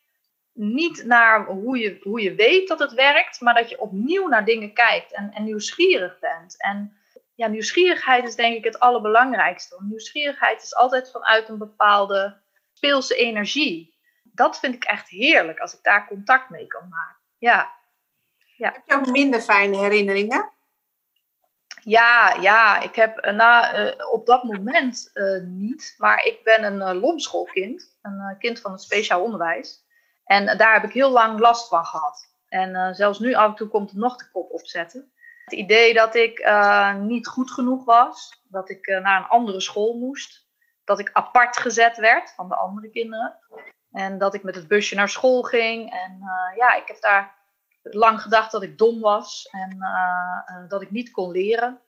niet 0.53 1.03
naar 1.05 1.45
hoe 1.45 1.77
je, 1.77 1.99
hoe 2.01 2.21
je 2.21 2.35
weet 2.35 2.67
dat 2.67 2.79
het 2.79 2.93
werkt, 2.93 3.41
maar 3.41 3.53
dat 3.53 3.69
je 3.69 3.79
opnieuw 3.79 4.27
naar 4.27 4.45
dingen 4.45 4.73
kijkt 4.73 5.13
en, 5.13 5.31
en 5.31 5.43
nieuwsgierig 5.43 6.19
bent. 6.19 6.61
En 6.61 6.97
ja, 7.35 7.47
nieuwsgierigheid 7.47 8.27
is 8.27 8.35
denk 8.35 8.55
ik 8.55 8.63
het 8.63 8.79
allerbelangrijkste. 8.79 9.77
Nieuwsgierigheid 9.79 10.63
is 10.63 10.75
altijd 10.75 11.11
vanuit 11.11 11.49
een 11.49 11.57
bepaalde 11.57 12.41
speelse 12.73 13.15
energie. 13.15 13.93
Dat 14.23 14.59
vind 14.59 14.75
ik 14.75 14.83
echt 14.83 15.09
heerlijk 15.09 15.59
als 15.59 15.73
ik 15.73 15.83
daar 15.83 16.07
contact 16.07 16.49
mee 16.49 16.67
kan 16.67 16.89
maken. 16.89 17.21
Ja. 17.37 17.81
Ja. 18.57 18.71
Heb 18.71 18.81
je 18.85 18.95
ook 18.95 19.11
minder 19.11 19.41
fijne 19.41 19.77
herinneringen? 19.77 20.51
Ja, 21.83 22.37
ja, 22.41 22.79
ik 22.81 22.95
heb 22.95 23.17
eh, 23.17 23.33
na, 23.33 23.79
uh, 23.79 24.11
op 24.11 24.25
dat 24.25 24.43
moment 24.43 25.11
uh, 25.13 25.41
niet. 25.43 25.95
Maar 25.97 26.25
ik 26.25 26.43
ben 26.43 26.63
een 26.63 26.95
uh, 26.95 27.01
lomschoolkind, 27.01 27.97
een 28.01 28.35
kind 28.39 28.59
van 28.59 28.71
het 28.71 28.81
speciaal 28.81 29.23
onderwijs. 29.23 29.85
En 30.25 30.57
daar 30.57 30.73
heb 30.73 30.83
ik 30.83 30.91
heel 30.91 31.09
lang 31.09 31.39
last 31.39 31.67
van 31.67 31.85
gehad. 31.85 32.31
En 32.47 32.95
zelfs 32.95 33.19
nu 33.19 33.33
af 33.33 33.49
en 33.49 33.55
toe 33.55 33.67
komt 33.67 33.91
er 33.91 33.97
nog 33.97 34.15
de 34.15 34.29
kop 34.31 34.51
opzetten. 34.51 35.11
Het 35.43 35.53
idee 35.53 35.93
dat 35.93 36.15
ik 36.15 36.51
niet 36.99 37.27
goed 37.27 37.51
genoeg 37.51 37.85
was, 37.85 38.41
dat 38.43 38.69
ik 38.69 38.87
naar 38.87 39.19
een 39.19 39.27
andere 39.27 39.61
school 39.61 39.97
moest, 39.97 40.47
dat 40.83 40.99
ik 40.99 41.09
apart 41.13 41.57
gezet 41.57 41.97
werd 41.97 42.33
van 42.35 42.49
de 42.49 42.55
andere 42.55 42.89
kinderen. 42.89 43.39
En 43.91 44.17
dat 44.17 44.33
ik 44.33 44.43
met 44.43 44.55
het 44.55 44.67
busje 44.67 44.95
naar 44.95 45.09
school 45.09 45.41
ging. 45.41 45.91
En 45.91 46.19
ja, 46.55 46.75
ik 46.75 46.87
heb 46.87 47.01
daar 47.01 47.42
lang 47.83 48.21
gedacht 48.21 48.51
dat 48.51 48.63
ik 48.63 48.77
dom 48.77 48.99
was 48.99 49.47
en 49.51 49.77
uh, 49.79 50.69
dat 50.69 50.81
ik 50.81 50.91
niet 50.91 51.11
kon 51.11 51.31
leren. 51.31 51.81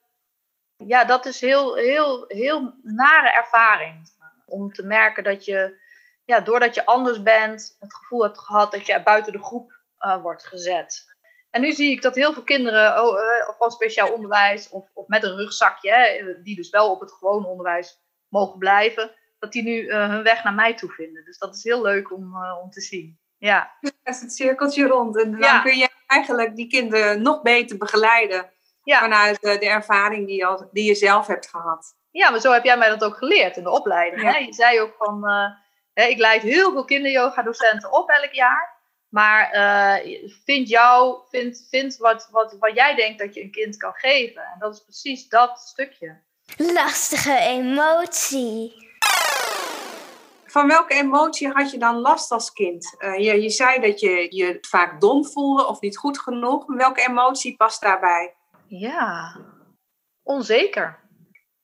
Ja, 0.78 1.06
dat 1.06 1.26
is 1.26 1.42
heel, 1.42 1.76
heel, 1.76 2.26
heel 2.28 2.74
nare 2.84 3.30
ervaring. 3.30 4.14
Om 4.46 4.74
te 4.74 4.84
merken 4.84 5.24
dat 5.24 5.46
je, 5.46 5.80
ja, 6.26 6.40
doordat 6.40 6.76
je 6.76 6.86
anders 6.86 7.24
bent, 7.24 7.76
het 7.80 7.96
gevoel 7.96 8.24
hebt 8.24 8.40
gehad 8.40 8.72
dat 8.72 8.86
je 8.86 9.04
buiten 9.04 9.32
de 9.32 9.44
groep 9.44 9.80
uh, 10.00 10.22
wordt 10.22 10.46
gezet. 10.46 11.14
En 11.50 11.62
nu 11.62 11.72
zie 11.72 11.92
ik 11.92 12.02
dat 12.02 12.16
heel 12.16 12.34
veel 12.34 12.44
kinderen, 12.44 13.04
oh, 13.04 13.20
uh, 13.20 13.50
van 13.58 13.72
speciaal 13.72 14.14
onderwijs 14.14 14.70
of, 14.70 14.90
of 14.94 15.08
met 15.08 15.24
een 15.24 15.36
rugzakje, 15.36 16.40
die 16.44 16.56
dus 16.56 16.70
wel 16.70 16.92
op 16.92 17.00
het 17.00 17.12
gewone 17.12 17.48
onderwijs 17.48 18.02
mogen 18.28 18.60
blijven, 18.60 19.12
dat 19.40 19.52
die 19.52 19.64
nu 19.64 19.94
hun 19.94 20.24
weg 20.24 20.44
naar 20.44 20.54
mij 20.54 20.76
toe 20.76 20.90
vinden. 20.90 21.26
Dus 21.26 21.38
dat 21.38 21.56
is 21.56 21.64
heel 21.64 21.82
leuk 21.82 22.12
om, 22.12 22.46
om 22.62 22.70
te 22.70 22.82
zien. 22.82 23.20
Ja. 23.38 23.72
Is 24.04 24.22
het 24.22 24.34
cirkeltje 24.34 24.88
rond. 24.88 25.24
En 25.24 25.40
dan 25.40 25.62
kun 25.62 25.78
je 25.78 25.90
eigenlijk 26.08 26.56
die 26.56 26.68
kinderen 26.68 27.22
nog 27.22 27.42
beter 27.42 27.78
begeleiden. 27.78 28.54
Ja. 28.84 29.00
Vanuit 29.00 29.42
de, 29.42 29.58
de 29.58 29.70
ervaring 29.70 30.28
die 30.28 30.36
je, 30.36 30.46
al, 30.46 30.70
die 30.72 30.86
je 30.86 30.96
zelf 30.96 31.28
hebt 31.28 31.50
gehad. 31.50 31.96
Ja, 32.12 32.30
maar 32.30 32.40
zo 32.40 32.52
heb 32.52 32.64
jij 32.64 32.78
mij 32.78 32.90
dat 32.90 33.04
ook 33.04 33.18
geleerd 33.18 33.58
in 33.58 33.64
de 33.64 33.70
opleiding. 33.70 34.22
Hè? 34.22 34.38
Je 34.38 34.54
zei 34.54 34.82
ook 34.82 34.96
van, 34.98 35.22
uh, 35.24 35.48
hè, 35.94 36.04
ik 36.04 36.18
leid 36.18 36.42
heel 36.42 36.72
veel 36.72 36.86
kinderyoga-docenten 36.86 37.94
op 37.94 38.10
elk 38.10 38.32
jaar. 38.32 38.74
Maar 39.10 39.54
uh, 39.54 40.24
vind 40.44 40.70
jou, 40.70 41.20
vind, 41.30 41.68
vind 41.70 41.98
wat, 41.98 42.28
wat, 42.32 42.56
wat 42.60 42.76
jij 42.76 42.96
denkt 42.96 43.20
dat 43.20 43.34
je 43.34 43.42
een 43.42 43.52
kind 43.52 43.78
kan 43.78 43.94
geven. 43.94 44.42
En 44.42 44.60
dat 44.60 44.74
is 44.74 44.84
precies 44.84 45.28
dat 45.28 45.60
stukje. 45.60 46.22
Lastige 46.58 47.38
emotie 47.38 48.85
Van 50.56 50.68
welke 50.68 50.94
emotie 50.94 51.50
had 51.50 51.72
je 51.72 51.78
dan 51.78 51.96
last 51.96 52.32
als 52.32 52.52
kind? 52.52 52.96
Uh, 53.00 53.18
je, 53.18 53.42
je 53.42 53.50
zei 53.50 53.80
dat 53.80 54.00
je 54.00 54.36
je 54.36 54.58
vaak 54.62 55.02
dom 55.02 55.26
voelde 55.26 55.68
of 55.68 55.82
niet 55.82 55.98
goed 55.98 56.20
genoeg. 56.20 56.66
Welke 56.66 57.08
emotie 57.08 57.56
past 57.56 57.82
daarbij? 57.82 58.36
Ja, 58.68 59.40
onzeker. 60.24 61.00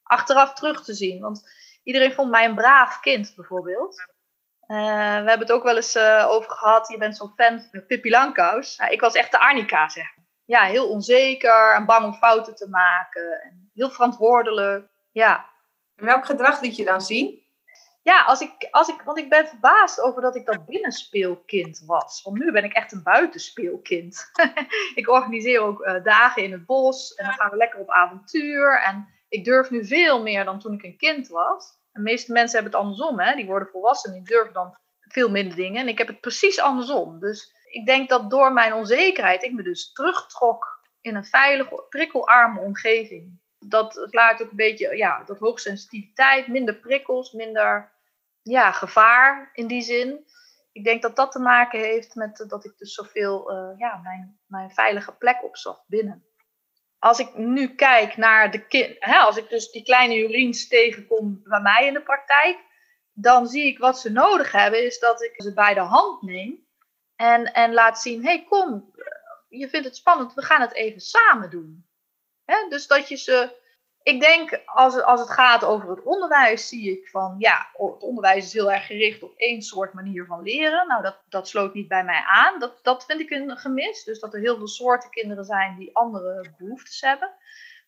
Achteraf 0.04 0.54
terug 0.54 0.84
te 0.84 0.94
zien. 0.94 1.22
Want 1.22 1.50
iedereen 1.84 2.14
vond 2.14 2.30
mij 2.30 2.46
een 2.46 2.56
braaf 2.56 3.00
kind, 3.00 3.34
bijvoorbeeld. 3.36 4.00
Uh, 4.68 4.78
we 4.78 5.30
hebben 5.30 5.40
het 5.40 5.52
ook 5.52 5.64
wel 5.64 5.76
eens 5.76 5.96
uh, 5.96 6.28
over 6.30 6.52
gehad. 6.52 6.88
Je 6.88 6.98
bent 6.98 7.18
zo'n 7.18 7.34
fan 7.36 7.62
van 7.72 7.86
Pippi 7.86 8.10
Langkous. 8.10 8.76
Ja, 8.76 8.88
ik 8.88 9.02
was 9.02 9.14
echt 9.14 9.32
de 9.32 9.40
Arnica, 9.40 9.90
zeg 9.90 10.06
Ja, 10.46 10.64
heel 10.64 10.90
onzeker 10.90 11.74
en 11.76 11.86
bang 11.86 12.06
om 12.06 12.14
fouten 12.14 12.56
te 12.56 12.70
maken. 12.70 13.42
En 13.42 13.72
heel 13.74 13.90
verantwoordelijk. 13.90 14.88
Ja. 15.12 15.50
En 15.96 16.06
welk 16.06 16.26
gedrag 16.26 16.62
liet 16.62 16.76
je 16.76 16.86
dan 16.86 17.02
zien? 17.02 17.42
Ja, 18.03 18.24
als 18.24 18.41
ik, 18.41 18.67
als 18.72 18.88
ik, 18.88 19.01
want 19.01 19.17
ik 19.17 19.29
ben 19.29 19.48
verbaasd 19.48 20.01
over 20.01 20.22
dat 20.22 20.36
ik 20.36 20.46
dat 20.46 20.65
binnenspeelkind 20.65 21.84
was. 21.86 22.22
Want 22.22 22.38
nu 22.38 22.51
ben 22.51 22.63
ik 22.63 22.74
echt 22.74 22.91
een 22.91 23.03
buitenspeelkind. 23.03 24.31
ik 24.96 25.10
organiseer 25.10 25.62
ook 25.62 25.86
uh, 25.86 26.03
dagen 26.03 26.43
in 26.43 26.51
het 26.51 26.65
bos 26.65 27.13
en 27.13 27.25
dan 27.25 27.34
gaan 27.34 27.50
we 27.50 27.58
lekker 27.58 27.79
op 27.79 27.89
avontuur. 27.89 28.81
En 28.81 29.08
ik 29.29 29.46
durf 29.46 29.70
nu 29.70 29.86
veel 29.86 30.22
meer 30.22 30.46
dan 30.46 30.60
toen 30.60 30.74
ik 30.74 30.84
een 30.84 30.98
kind 30.98 31.27
was. 31.27 31.79
De 31.91 32.01
meeste 32.01 32.31
mensen 32.31 32.53
hebben 32.53 32.72
het 32.72 32.81
andersom, 32.81 33.20
hè? 33.20 33.36
die 33.36 33.46
worden 33.46 33.67
volwassen 33.67 34.12
en 34.12 34.17
die 34.17 34.27
durven 34.27 34.53
dan 34.53 34.77
veel 35.00 35.29
minder 35.29 35.55
dingen. 35.55 35.81
En 35.81 35.88
ik 35.88 35.98
heb 35.98 36.08
het 36.08 36.22
precies 36.22 36.60
andersom. 36.60 37.20
Dus 37.20 37.55
ik 37.65 37.86
denk 37.86 38.10
dat 38.10 38.29
door 38.29 38.53
mijn 38.53 38.74
onzekerheid 38.74 39.43
ik 39.43 39.53
me 39.53 39.63
dus 39.63 39.91
terugtrok 39.91 40.79
in 41.01 41.15
een 41.15 41.25
veilige, 41.25 41.86
prikkelarme 41.89 42.60
omgeving. 42.60 43.39
Dat 43.60 44.08
laat 44.10 44.41
ook 44.41 44.50
een 44.50 44.55
beetje, 44.55 44.98
ja, 44.98 45.24
dat 45.24 45.39
hoogsensitiviteit, 45.39 46.48
minder 46.48 46.75
prikkels, 46.75 47.31
minder 47.31 47.91
ja, 48.42 48.72
gevaar 48.72 49.50
in 49.54 49.68
die 49.68 49.82
zin. 49.82 50.26
Ik 50.72 50.84
denk 50.84 51.02
dat 51.02 51.16
dat 51.16 51.32
te 51.32 51.40
maken 51.40 51.80
heeft 51.80 52.16
met 52.16 52.46
dat 52.48 52.66
ik 52.66 52.78
dus 52.78 52.94
zoveel 52.94 53.52
uh, 53.52 53.78
ja, 53.78 54.00
mijn, 54.04 54.40
mijn 54.48 54.72
veilige 54.72 55.12
plek 55.12 55.44
opzocht 55.44 55.84
binnen 55.88 56.26
als 57.02 57.20
ik 57.20 57.38
nu 57.38 57.76
kijk 57.76 58.18
naar 58.18 58.52
de 58.52 58.68
kind, 58.68 58.98
als 59.00 59.38
ik 59.38 59.50
dus 59.50 59.72
die 59.72 59.84
kleine 59.84 60.16
Jolien 60.16 60.52
tegenkom 60.52 61.42
bij 61.44 61.62
mij 61.62 61.88
in 61.88 61.94
de 61.94 62.02
praktijk, 62.02 62.60
dan 63.14 63.48
zie 63.48 63.66
ik 63.66 63.78
wat 63.78 64.00
ze 64.00 64.12
nodig 64.12 64.52
hebben, 64.52 64.86
is 64.86 65.00
dat 65.00 65.22
ik 65.22 65.34
ze 65.36 65.54
bij 65.54 65.74
de 65.74 65.80
hand 65.80 66.22
neem 66.22 66.68
en, 67.16 67.54
en 67.54 67.74
laat 67.74 68.02
zien: 68.02 68.26
hey, 68.26 68.44
kom, 68.44 68.92
je 69.50 69.70
vindt 69.70 69.86
het 69.86 69.96
spannend, 69.96 70.34
we 70.34 70.42
gaan 70.42 70.62
het 70.62 70.74
even 70.74 71.02
samen 71.02 71.50
doen. 71.50 71.88
dus 72.70 72.88
dat 72.88 73.08
je 73.08 73.16
ze 73.16 73.61
ik 74.03 74.20
denk, 74.20 74.62
als 74.65 74.93
het, 74.93 75.03
als 75.03 75.20
het 75.20 75.29
gaat 75.29 75.63
over 75.63 75.89
het 75.89 76.03
onderwijs, 76.03 76.67
zie 76.67 76.91
ik 76.91 77.10
van, 77.10 77.36
ja, 77.38 77.67
het 77.72 78.03
onderwijs 78.03 78.46
is 78.46 78.53
heel 78.53 78.72
erg 78.72 78.86
gericht 78.86 79.24
op 79.24 79.34
één 79.36 79.62
soort 79.62 79.93
manier 79.93 80.25
van 80.25 80.43
leren. 80.43 80.88
Nou, 80.88 81.01
dat, 81.01 81.22
dat 81.29 81.48
sloot 81.48 81.74
niet 81.74 81.88
bij 81.88 82.03
mij 82.03 82.24
aan. 82.25 82.60
Dat, 82.60 82.79
dat 82.81 83.05
vind 83.05 83.20
ik 83.20 83.29
een 83.29 83.58
gemis. 83.58 84.03
Dus 84.03 84.20
dat 84.20 84.34
er 84.34 84.39
heel 84.39 84.58
veel 84.58 84.67
soorten 84.67 85.10
kinderen 85.10 85.46
zijn 85.46 85.77
die 85.77 85.96
andere 85.96 86.53
behoeftes 86.58 87.01
hebben. 87.01 87.31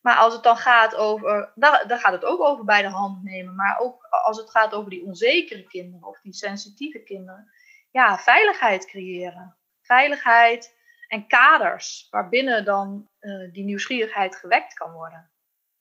Maar 0.02 0.16
als 0.16 0.34
het 0.34 0.42
dan 0.42 0.56
gaat 0.56 0.94
over, 0.94 1.52
daar, 1.54 1.88
daar 1.88 1.98
gaat 1.98 2.12
het 2.12 2.24
ook 2.24 2.40
over 2.40 2.64
bij 2.64 2.82
de 2.82 2.88
hand 2.88 3.22
nemen. 3.22 3.54
Maar 3.54 3.78
ook 3.78 4.06
als 4.10 4.36
het 4.36 4.50
gaat 4.50 4.74
over 4.74 4.90
die 4.90 5.04
onzekere 5.04 5.66
kinderen 5.66 6.08
of 6.08 6.20
die 6.20 6.34
sensitieve 6.34 6.98
kinderen. 6.98 7.50
Ja, 7.90 8.18
veiligheid 8.18 8.86
creëren. 8.86 9.56
Veiligheid 9.82 10.76
en 11.08 11.26
kaders 11.26 12.06
waarbinnen 12.10 12.64
dan 12.64 13.08
uh, 13.20 13.52
die 13.52 13.64
nieuwsgierigheid 13.64 14.36
gewekt 14.36 14.74
kan 14.74 14.92
worden 14.92 15.32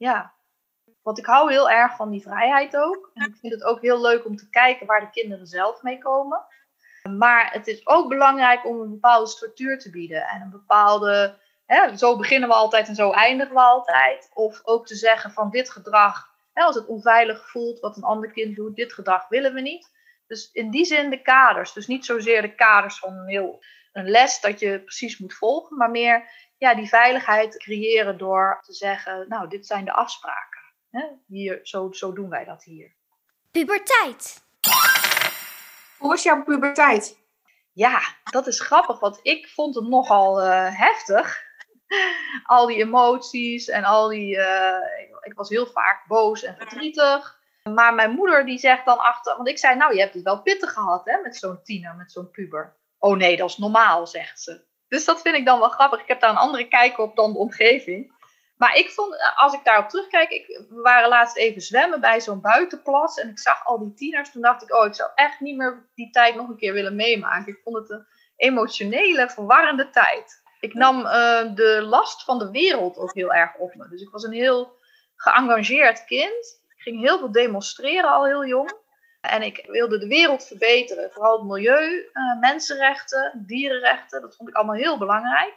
ja. 0.03 0.33
Want 1.01 1.17
ik 1.17 1.25
hou 1.25 1.51
heel 1.51 1.69
erg 1.69 1.95
van 1.95 2.09
die 2.09 2.21
vrijheid 2.21 2.75
ook. 2.77 3.11
En 3.13 3.29
ik 3.29 3.35
vind 3.35 3.53
het 3.53 3.63
ook 3.63 3.81
heel 3.81 4.01
leuk 4.01 4.25
om 4.25 4.35
te 4.35 4.49
kijken 4.49 4.85
waar 4.85 4.99
de 4.99 5.09
kinderen 5.09 5.47
zelf 5.47 5.81
mee 5.81 5.97
komen. 5.97 6.45
Maar 7.17 7.51
het 7.51 7.67
is 7.67 7.87
ook 7.87 8.09
belangrijk 8.09 8.65
om 8.65 8.81
een 8.81 8.89
bepaalde 8.89 9.27
structuur 9.27 9.79
te 9.79 9.89
bieden. 9.89 10.23
En 10.27 10.41
een 10.41 10.49
bepaalde, 10.49 11.37
hè, 11.65 11.97
zo 11.97 12.17
beginnen 12.17 12.49
we 12.49 12.55
altijd 12.55 12.87
en 12.87 12.95
zo 12.95 13.11
eindigen 13.11 13.53
we 13.53 13.61
altijd. 13.61 14.29
Of 14.33 14.61
ook 14.63 14.85
te 14.87 14.95
zeggen 14.95 15.31
van 15.31 15.49
dit 15.49 15.69
gedrag, 15.69 16.29
hè, 16.53 16.63
als 16.63 16.75
het 16.75 16.85
onveilig 16.85 17.49
voelt 17.49 17.79
wat 17.79 17.97
een 17.97 18.03
ander 18.03 18.31
kind 18.31 18.55
doet, 18.55 18.75
dit 18.75 18.93
gedrag 18.93 19.27
willen 19.27 19.53
we 19.53 19.61
niet. 19.61 19.91
Dus 20.27 20.49
in 20.51 20.69
die 20.69 20.85
zin 20.85 21.09
de 21.09 21.21
kaders. 21.21 21.73
Dus 21.73 21.87
niet 21.87 22.05
zozeer 22.05 22.41
de 22.41 22.55
kaders 22.55 22.99
van 22.99 23.13
een, 23.13 23.59
een 23.91 24.09
les 24.09 24.41
dat 24.41 24.59
je 24.59 24.79
precies 24.79 25.17
moet 25.17 25.33
volgen, 25.33 25.77
maar 25.77 25.91
meer 25.91 26.29
ja, 26.63 26.75
die 26.75 26.87
veiligheid 26.87 27.57
creëren 27.57 28.17
door 28.17 28.59
te 28.65 28.73
zeggen, 28.73 29.25
nou, 29.27 29.49
dit 29.49 29.65
zijn 29.65 29.85
de 29.85 29.93
afspraken. 29.93 30.61
Hè? 30.89 31.05
Hier, 31.27 31.59
zo, 31.63 31.91
zo 31.91 32.13
doen 32.13 32.29
wij 32.29 32.45
dat 32.45 32.63
hier. 32.63 32.95
Puberteit. 33.51 34.43
Hoe 35.97 36.09
was 36.09 36.23
jouw 36.23 36.43
puberteit? 36.43 37.17
Ja, 37.73 38.01
dat 38.23 38.47
is 38.47 38.59
grappig, 38.59 38.99
want 38.99 39.19
ik 39.21 39.47
vond 39.47 39.75
het 39.75 39.87
nogal 39.87 40.45
uh, 40.45 40.79
heftig. 40.79 41.43
al 42.43 42.67
die 42.67 42.77
emoties 42.77 43.67
en 43.69 43.83
al 43.83 44.07
die. 44.07 44.35
Uh, 44.35 44.77
ik, 44.99 45.09
ik, 45.21 45.33
was 45.33 45.49
heel 45.49 45.67
vaak 45.67 46.07
boos 46.07 46.43
en 46.43 46.55
verdrietig. 46.57 47.41
Maar 47.63 47.93
mijn 47.93 48.11
moeder 48.11 48.45
die 48.45 48.57
zegt 48.57 48.85
dan 48.85 48.97
achter, 48.97 49.35
want 49.35 49.47
ik 49.47 49.57
zei, 49.57 49.75
nou, 49.75 49.93
je 49.93 49.99
hebt 49.99 50.13
het 50.13 50.23
wel 50.23 50.41
pittig 50.41 50.73
gehad 50.73 51.05
hè, 51.05 51.21
met 51.21 51.35
zo'n 51.35 51.63
tiener, 51.63 51.95
met 51.95 52.11
zo'n 52.11 52.31
puber. 52.31 52.75
Oh 52.97 53.17
nee, 53.17 53.37
dat 53.37 53.49
is 53.49 53.57
normaal, 53.57 54.07
zegt 54.07 54.41
ze. 54.41 54.71
Dus 54.93 55.05
dat 55.05 55.21
vind 55.21 55.35
ik 55.35 55.45
dan 55.45 55.59
wel 55.59 55.69
grappig. 55.69 56.01
Ik 56.01 56.07
heb 56.07 56.19
daar 56.19 56.29
een 56.29 56.35
andere 56.35 56.67
kijk 56.67 56.97
op 56.97 57.15
dan 57.15 57.33
de 57.33 57.39
omgeving. 57.39 58.13
Maar 58.57 58.75
ik 58.75 58.89
vond, 58.89 59.15
als 59.35 59.53
ik 59.53 59.63
daarop 59.63 59.89
terugkijk, 59.89 60.29
ik, 60.29 60.47
we 60.69 60.81
waren 60.81 61.09
laatst 61.09 61.37
even 61.37 61.61
zwemmen 61.61 62.01
bij 62.01 62.21
zo'n 62.21 62.41
buitenplas. 62.41 63.17
En 63.19 63.29
ik 63.29 63.39
zag 63.39 63.65
al 63.65 63.79
die 63.79 63.93
tieners. 63.93 64.31
Toen 64.31 64.41
dacht 64.41 64.63
ik, 64.63 64.75
oh, 64.75 64.85
ik 64.85 64.95
zou 64.95 65.09
echt 65.15 65.39
niet 65.39 65.57
meer 65.57 65.89
die 65.95 66.09
tijd 66.09 66.35
nog 66.35 66.49
een 66.49 66.57
keer 66.57 66.73
willen 66.73 66.95
meemaken. 66.95 67.53
Ik 67.53 67.61
vond 67.63 67.75
het 67.75 67.89
een 67.89 68.05
emotionele, 68.35 69.29
verwarrende 69.29 69.89
tijd. 69.89 70.41
Ik 70.59 70.73
nam 70.73 70.99
uh, 70.99 71.55
de 71.55 71.81
last 71.81 72.23
van 72.23 72.39
de 72.39 72.51
wereld 72.51 72.97
ook 72.97 73.13
heel 73.13 73.33
erg 73.33 73.55
op 73.55 73.75
me. 73.75 73.87
Dus 73.89 74.01
ik 74.01 74.09
was 74.09 74.23
een 74.23 74.33
heel 74.33 74.77
geëngageerd 75.15 76.05
kind. 76.05 76.61
Ik 76.75 76.81
ging 76.81 76.99
heel 76.99 77.17
veel 77.17 77.31
demonstreren 77.31 78.11
al 78.11 78.25
heel 78.25 78.45
jong. 78.45 78.82
En 79.29 79.41
ik 79.41 79.65
wilde 79.67 79.97
de 79.97 80.07
wereld 80.07 80.47
verbeteren, 80.47 81.11
vooral 81.11 81.37
het 81.37 81.47
milieu, 81.47 82.09
uh, 82.13 82.39
mensenrechten, 82.39 83.43
dierenrechten. 83.45 84.21
Dat 84.21 84.35
vond 84.35 84.49
ik 84.49 84.55
allemaal 84.55 84.75
heel 84.75 84.97
belangrijk. 84.97 85.53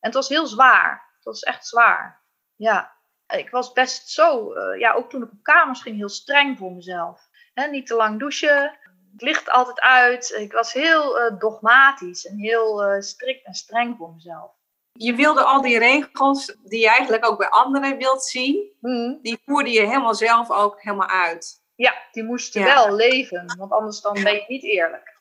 En 0.00 0.10
het 0.10 0.14
was 0.14 0.28
heel 0.28 0.46
zwaar. 0.46 1.10
Het 1.14 1.24
was 1.24 1.42
echt 1.42 1.66
zwaar. 1.66 2.22
Ja, 2.56 2.92
ik 3.28 3.50
was 3.50 3.72
best 3.72 4.08
zo, 4.08 4.54
uh, 4.54 4.78
ja, 4.78 4.92
ook 4.92 5.10
toen 5.10 5.22
ik 5.22 5.32
op 5.32 5.42
kamers 5.42 5.82
ging, 5.82 5.96
heel 5.96 6.08
streng 6.08 6.58
voor 6.58 6.72
mezelf. 6.72 7.28
He, 7.54 7.66
niet 7.66 7.86
te 7.86 7.94
lang 7.94 8.18
douchen, 8.18 8.78
het 9.12 9.22
licht 9.22 9.50
altijd 9.50 9.80
uit. 9.80 10.34
Ik 10.38 10.52
was 10.52 10.72
heel 10.72 11.20
uh, 11.20 11.38
dogmatisch 11.38 12.26
en 12.26 12.38
heel 12.38 13.02
strikt 13.02 13.46
en 13.46 13.54
streng 13.54 13.96
voor 13.96 14.12
mezelf. 14.12 14.50
Je 14.92 15.14
wilde 15.14 15.42
al 15.42 15.60
die 15.60 15.78
regels 15.78 16.56
die 16.64 16.80
je 16.80 16.88
eigenlijk 16.88 17.26
ook 17.26 17.38
bij 17.38 17.48
anderen 17.48 17.96
wilt 17.96 18.24
zien, 18.24 18.72
mm. 18.80 19.18
die 19.22 19.38
voerde 19.44 19.70
je 19.70 19.80
helemaal 19.80 20.14
zelf 20.14 20.50
ook 20.50 20.82
helemaal 20.82 21.08
uit. 21.08 21.64
Ja, 21.76 21.94
die 22.12 22.24
moesten 22.24 22.64
wel 22.64 22.94
leven, 22.94 23.54
want 23.58 23.72
anders 23.72 24.00
dan 24.00 24.22
ben 24.22 24.34
je 24.34 24.44
niet 24.46 24.64
eerlijk. 24.64 25.16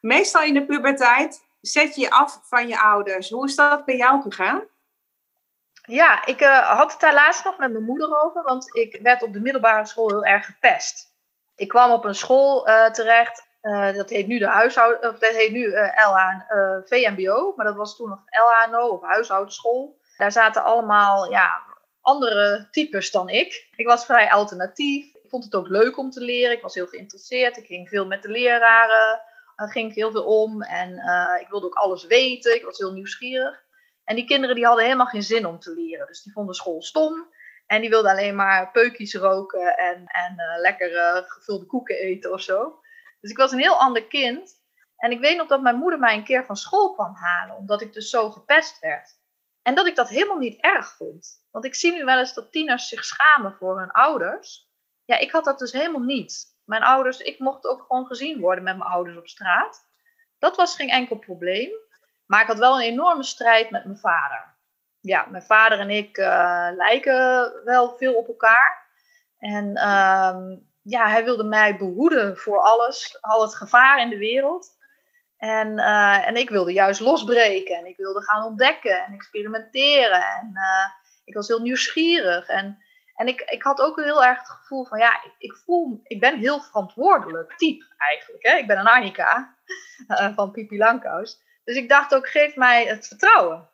Meestal 0.00 0.42
in 0.42 0.54
de 0.54 0.66
puberteit 0.66 1.48
zet 1.60 1.94
je 1.94 2.00
je 2.00 2.10
af 2.10 2.40
van 2.42 2.68
je 2.68 2.80
ouders. 2.80 3.30
Hoe 3.30 3.46
is 3.46 3.56
dat 3.56 3.84
bij 3.84 3.96
jou 3.96 4.22
gegaan? 4.22 4.62
Ja, 5.82 6.26
ik 6.26 6.40
uh, 6.40 6.58
had 6.58 6.92
het 6.92 7.00
daar 7.00 7.14
laatst 7.14 7.44
nog 7.44 7.58
met 7.58 7.72
mijn 7.72 7.84
moeder 7.84 8.22
over, 8.22 8.42
want 8.42 8.76
ik 8.76 8.98
werd 9.02 9.22
op 9.22 9.32
de 9.32 9.40
middelbare 9.40 9.86
school 9.86 10.08
heel 10.08 10.24
erg 10.24 10.46
gepest. 10.46 11.14
Ik 11.54 11.68
kwam 11.68 11.90
op 11.90 12.04
een 12.04 12.14
school 12.14 12.68
uh, 12.68 12.90
terecht, 12.90 13.48
uh, 13.62 13.92
dat 13.92 14.10
heet 14.10 14.26
nu 14.26 14.38
de 14.38 14.46
huishouden, 14.46 15.10
of 15.10 15.18
dat 15.18 15.34
heet 15.34 15.52
nu 15.52 15.76
LH, 15.76 16.40
VMBO, 16.84 17.52
maar 17.56 17.66
dat 17.66 17.76
was 17.76 17.96
toen 17.96 18.08
nog 18.08 18.22
LHNO 18.24 18.88
of 18.88 19.02
huishoudenschool. 19.02 20.00
Daar 20.16 20.32
zaten 20.32 20.64
allemaal 20.64 21.30
ja, 21.30 21.62
andere 22.00 22.68
types 22.70 23.10
dan 23.10 23.28
ik. 23.28 23.68
Ik 23.76 23.86
was 23.86 24.04
vrij 24.04 24.30
alternatief 24.30 25.09
vond 25.30 25.44
het 25.44 25.54
ook 25.54 25.68
leuk 25.68 25.98
om 25.98 26.10
te 26.10 26.20
leren. 26.20 26.56
Ik 26.56 26.62
was 26.62 26.74
heel 26.74 26.86
geïnteresseerd. 26.86 27.56
Ik 27.56 27.66
ging 27.66 27.88
veel 27.88 28.06
met 28.06 28.22
de 28.22 28.28
leraren. 28.28 29.22
Er 29.56 29.70
ging 29.70 29.94
heel 29.94 30.10
veel 30.10 30.24
om. 30.24 30.62
En 30.62 30.90
uh, 30.90 31.40
ik 31.40 31.48
wilde 31.48 31.66
ook 31.66 31.74
alles 31.74 32.06
weten. 32.06 32.54
Ik 32.54 32.64
was 32.64 32.78
heel 32.78 32.92
nieuwsgierig. 32.92 33.64
En 34.04 34.16
die 34.16 34.24
kinderen 34.24 34.54
die 34.54 34.64
hadden 34.64 34.84
helemaal 34.84 35.06
geen 35.06 35.22
zin 35.22 35.46
om 35.46 35.58
te 35.58 35.74
leren. 35.74 36.06
Dus 36.06 36.22
die 36.22 36.32
vonden 36.32 36.54
school 36.54 36.82
stom. 36.82 37.28
En 37.66 37.80
die 37.80 37.90
wilden 37.90 38.10
alleen 38.10 38.34
maar 38.34 38.70
peukjes 38.70 39.14
roken 39.14 39.76
en, 39.76 40.06
en 40.06 40.34
uh, 40.62 41.16
gevulde 41.26 41.66
koeken 41.66 41.96
eten 41.96 42.32
of 42.32 42.40
zo. 42.40 42.80
Dus 43.20 43.30
ik 43.30 43.36
was 43.36 43.52
een 43.52 43.58
heel 43.58 43.80
ander 43.80 44.06
kind. 44.06 44.58
En 44.96 45.10
ik 45.10 45.20
weet 45.20 45.36
nog 45.36 45.46
dat 45.46 45.62
mijn 45.62 45.76
moeder 45.76 45.98
mij 45.98 46.14
een 46.14 46.24
keer 46.24 46.44
van 46.44 46.56
school 46.56 46.94
kwam 46.94 47.14
halen, 47.14 47.56
omdat 47.56 47.80
ik 47.80 47.92
dus 47.92 48.10
zo 48.10 48.30
gepest 48.30 48.78
werd. 48.78 49.18
En 49.62 49.74
dat 49.74 49.86
ik 49.86 49.96
dat 49.96 50.08
helemaal 50.08 50.38
niet 50.38 50.60
erg 50.60 50.96
vond. 50.96 51.46
Want 51.50 51.64
ik 51.64 51.74
zie 51.74 51.92
nu 51.92 52.04
wel 52.04 52.18
eens 52.18 52.34
dat 52.34 52.52
tieners 52.52 52.88
zich 52.88 53.04
schamen 53.04 53.54
voor 53.54 53.78
hun 53.78 53.90
ouders. 53.90 54.69
Ja, 55.10 55.18
ik 55.18 55.30
had 55.30 55.44
dat 55.44 55.58
dus 55.58 55.72
helemaal 55.72 56.00
niet. 56.00 56.44
Mijn 56.64 56.82
ouders, 56.82 57.18
ik 57.18 57.38
mocht 57.38 57.66
ook 57.66 57.84
gewoon 57.88 58.06
gezien 58.06 58.40
worden 58.40 58.64
met 58.64 58.76
mijn 58.76 58.90
ouders 58.90 59.16
op 59.16 59.28
straat. 59.28 59.86
Dat 60.38 60.56
was 60.56 60.76
geen 60.76 60.88
enkel 60.88 61.16
probleem. 61.16 61.70
Maar 62.26 62.40
ik 62.40 62.46
had 62.46 62.58
wel 62.58 62.74
een 62.74 62.86
enorme 62.86 63.22
strijd 63.22 63.70
met 63.70 63.84
mijn 63.84 63.98
vader. 63.98 64.54
Ja, 65.00 65.26
mijn 65.30 65.42
vader 65.42 65.78
en 65.78 65.90
ik 65.90 66.18
uh, 66.18 66.68
lijken 66.76 67.52
wel 67.64 67.96
veel 67.96 68.14
op 68.14 68.28
elkaar. 68.28 68.86
En 69.38 69.66
uh, 69.66 70.36
ja, 70.82 71.08
hij 71.08 71.24
wilde 71.24 71.44
mij 71.44 71.76
behoeden 71.76 72.36
voor 72.36 72.58
alles, 72.58 73.18
al 73.20 73.42
het 73.42 73.54
gevaar 73.54 74.00
in 74.00 74.08
de 74.08 74.18
wereld. 74.18 74.78
En, 75.36 75.78
eh, 75.78 76.26
en 76.26 76.36
ik 76.36 76.50
wilde 76.50 76.72
juist 76.72 77.00
losbreken 77.00 77.76
en 77.76 77.86
ik 77.86 77.96
wilde 77.96 78.22
gaan 78.22 78.44
ontdekken 78.44 79.04
en 79.04 79.12
experimenteren. 79.12 80.22
En 80.22 80.50
uh, 80.54 80.86
ik 81.24 81.34
was 81.34 81.48
heel 81.48 81.60
nieuwsgierig. 81.60 82.48
En, 82.48 82.82
en 83.20 83.26
ik, 83.26 83.40
ik 83.40 83.62
had 83.62 83.80
ook 83.80 83.96
heel 83.96 84.24
erg 84.24 84.38
het 84.38 84.48
gevoel 84.48 84.84
van, 84.84 84.98
ja, 84.98 85.22
ik, 85.22 85.34
ik 85.38 85.56
voel, 85.64 86.00
ik 86.02 86.20
ben 86.20 86.38
heel 86.38 86.60
verantwoordelijk 86.60 87.56
type 87.56 87.84
eigenlijk. 87.96 88.42
Hè? 88.42 88.56
Ik 88.56 88.66
ben 88.66 88.78
een 88.78 88.86
Annika 88.86 89.56
uh, 90.08 90.34
van 90.34 90.50
Pipi 90.50 90.78
Langkous. 90.78 91.42
Dus 91.64 91.76
ik 91.76 91.88
dacht 91.88 92.14
ook, 92.14 92.28
geef 92.28 92.56
mij 92.56 92.86
het 92.86 93.06
vertrouwen. 93.06 93.70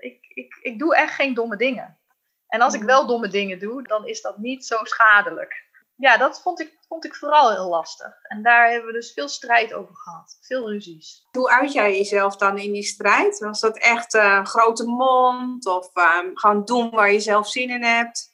ik, 0.00 0.26
ik, 0.34 0.58
ik 0.62 0.78
doe 0.78 0.96
echt 0.96 1.14
geen 1.14 1.34
domme 1.34 1.56
dingen. 1.56 1.98
En 2.46 2.60
als 2.60 2.74
ik 2.74 2.82
wel 2.82 3.06
domme 3.06 3.28
dingen 3.28 3.58
doe, 3.58 3.82
dan 3.82 4.06
is 4.06 4.20
dat 4.20 4.38
niet 4.38 4.66
zo 4.66 4.84
schadelijk. 4.84 5.68
Ja, 5.96 6.16
dat 6.16 6.42
vond 6.42 6.60
ik, 6.60 6.78
vond 6.88 7.04
ik 7.04 7.14
vooral 7.16 7.50
heel 7.50 7.68
lastig. 7.68 8.22
En 8.22 8.42
daar 8.42 8.70
hebben 8.70 8.86
we 8.86 8.92
dus 8.92 9.12
veel 9.12 9.28
strijd 9.28 9.72
over 9.72 9.96
gehad. 9.96 10.38
Veel 10.40 10.70
ruzies. 10.70 11.26
Hoe 11.30 11.50
uit 11.50 11.72
jij 11.72 11.96
jezelf 11.96 12.36
dan 12.36 12.58
in 12.58 12.72
die 12.72 12.82
strijd? 12.82 13.38
Was 13.38 13.60
dat 13.60 13.78
echt 13.78 14.14
uh, 14.14 14.44
grote 14.44 14.84
mond? 14.84 15.66
Of 15.66 15.90
uh, 15.94 16.18
gewoon 16.34 16.64
doen 16.64 16.90
waar 16.90 17.12
je 17.12 17.20
zelf 17.20 17.48
zin 17.48 17.70
in 17.70 17.82
hebt? 17.82 18.29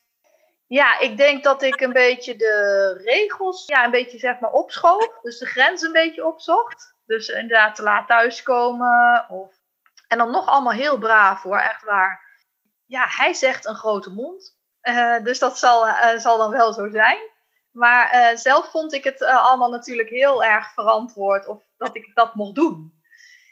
Ja, 0.67 0.99
ik 0.99 1.17
denk 1.17 1.45
dat 1.45 1.63
ik 1.63 1.81
een 1.81 1.93
beetje 1.93 2.37
de 2.37 3.01
regels 3.05 3.67
ja, 3.67 3.85
een 3.85 3.91
beetje 3.91 4.19
zeg 4.19 4.41
maar 4.41 4.53
opschoof. 4.53 5.19
Dus 5.23 5.39
de 5.39 5.47
grens 5.47 5.83
een 5.83 5.93
beetje 5.93 6.27
opzocht. 6.27 6.95
Dus 7.07 7.29
inderdaad 7.29 7.75
te 7.75 7.83
laat 7.83 8.07
thuiskomen. 8.07 9.27
Of... 9.29 9.55
En 10.09 10.19
dan 10.19 10.31
nog 10.31 10.47
allemaal 10.47 10.73
heel 10.73 10.99
braaf 10.99 11.43
hoor, 11.43 11.59
echt 11.59 11.85
waar 11.85 12.27
ja, 12.87 13.07
hij 13.09 13.35
zegt 13.35 13.67
een 13.67 13.75
grote 13.75 14.11
mond. 14.11 14.57
Uh, 14.83 15.23
dus 15.23 15.39
dat 15.39 15.59
zal, 15.59 15.89
uh, 15.89 16.17
zal 16.17 16.39
dan 16.39 16.51
wel 16.51 16.73
zo 16.73 16.91
zijn. 16.91 17.19
Maar 17.71 18.15
uh, 18.15 18.37
zelf 18.37 18.71
vond 18.71 18.93
ik 18.93 19.05
het 19.05 19.23
allemaal 19.23 19.71
natuurlijk 19.71 20.09
heel 20.09 20.45
erg 20.45 20.73
verantwoord 20.73 21.47
of 21.47 21.63
dat 21.77 21.97
ik 21.97 22.11
dat 22.15 22.35
mocht 22.35 22.55
doen. 22.55 22.95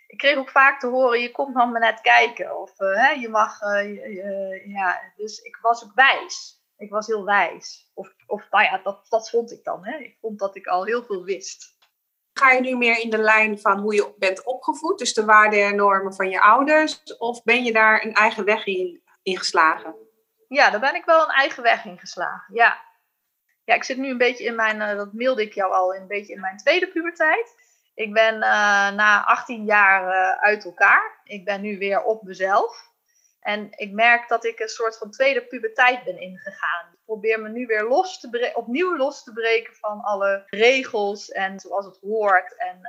Ik 0.06 0.18
kreeg 0.18 0.36
ook 0.36 0.50
vaak 0.50 0.80
te 0.80 0.86
horen, 0.86 1.20
je 1.20 1.30
komt 1.30 1.54
dan 1.54 1.70
maar 1.70 1.80
net 1.80 2.00
kijken. 2.00 2.60
Of 2.60 2.78
hè, 2.78 3.10
je 3.10 3.28
mag, 3.28 3.60
ja, 4.66 5.00
dus 5.16 5.38
ik 5.38 5.58
was 5.62 5.84
ook 5.84 5.94
wijs. 5.94 6.63
Ik 6.76 6.90
was 6.90 7.06
heel 7.06 7.24
wijs. 7.24 7.90
Of, 7.94 8.14
of 8.26 8.50
nou 8.50 8.64
ja, 8.64 8.80
dat, 8.82 9.06
dat 9.08 9.30
vond 9.30 9.52
ik 9.52 9.64
dan. 9.64 9.86
Hè. 9.86 9.96
Ik 9.96 10.16
vond 10.20 10.38
dat 10.38 10.56
ik 10.56 10.66
al 10.66 10.84
heel 10.84 11.04
veel 11.04 11.24
wist. 11.24 11.76
Ga 12.32 12.50
je 12.50 12.60
nu 12.60 12.76
meer 12.76 12.98
in 12.98 13.10
de 13.10 13.18
lijn 13.18 13.58
van 13.58 13.78
hoe 13.78 13.94
je 13.94 14.14
bent 14.18 14.44
opgevoed, 14.44 14.98
dus 14.98 15.14
de 15.14 15.24
waarden 15.24 15.64
en 15.64 15.76
normen 15.76 16.14
van 16.14 16.30
je 16.30 16.40
ouders? 16.40 17.02
Of 17.18 17.42
ben 17.42 17.64
je 17.64 17.72
daar 17.72 18.04
een 18.04 18.14
eigen 18.14 18.44
weg 18.44 18.66
in 18.66 19.02
ingeslagen? 19.22 19.94
Ja, 20.48 20.70
daar 20.70 20.80
ben 20.80 20.94
ik 20.94 21.04
wel 21.04 21.22
een 21.22 21.34
eigen 21.34 21.62
weg 21.62 21.84
ingeslagen. 21.84 22.54
Ja. 22.54 22.82
Ja, 23.64 23.74
ik 23.74 23.84
zit 23.84 23.96
nu 23.96 24.10
een 24.10 24.18
beetje 24.18 24.44
in 24.44 24.54
mijn, 24.54 24.76
uh, 24.76 24.96
dat 24.96 25.12
mailde 25.12 25.42
ik 25.42 25.54
jou 25.54 25.72
al, 25.72 25.94
een 25.94 26.06
beetje 26.06 26.32
in 26.32 26.40
mijn 26.40 26.56
tweede 26.56 26.88
puberteit. 26.88 27.54
Ik 27.94 28.12
ben 28.12 28.34
uh, 28.34 28.90
na 28.90 29.24
18 29.24 29.64
jaar 29.64 30.02
uh, 30.08 30.42
uit 30.42 30.64
elkaar. 30.64 31.20
Ik 31.24 31.44
ben 31.44 31.60
nu 31.60 31.78
weer 31.78 32.02
op 32.02 32.22
mezelf. 32.22 32.92
En 33.44 33.68
ik 33.70 33.92
merk 33.92 34.28
dat 34.28 34.44
ik 34.44 34.60
een 34.60 34.68
soort 34.68 34.98
van 34.98 35.10
tweede 35.10 35.46
puberteit 35.46 36.04
ben 36.04 36.20
ingegaan. 36.20 36.86
Ik 36.92 37.04
probeer 37.04 37.40
me 37.40 37.48
nu 37.48 37.66
weer 37.66 37.82
los 37.82 38.20
te 38.20 38.50
opnieuw 38.54 38.96
los 38.96 39.24
te 39.24 39.32
breken 39.32 39.74
van 39.74 40.00
alle 40.00 40.42
regels 40.46 41.30
en 41.30 41.60
zoals 41.60 41.86
het 41.86 41.98
hoort. 42.00 42.56
En 42.56 42.80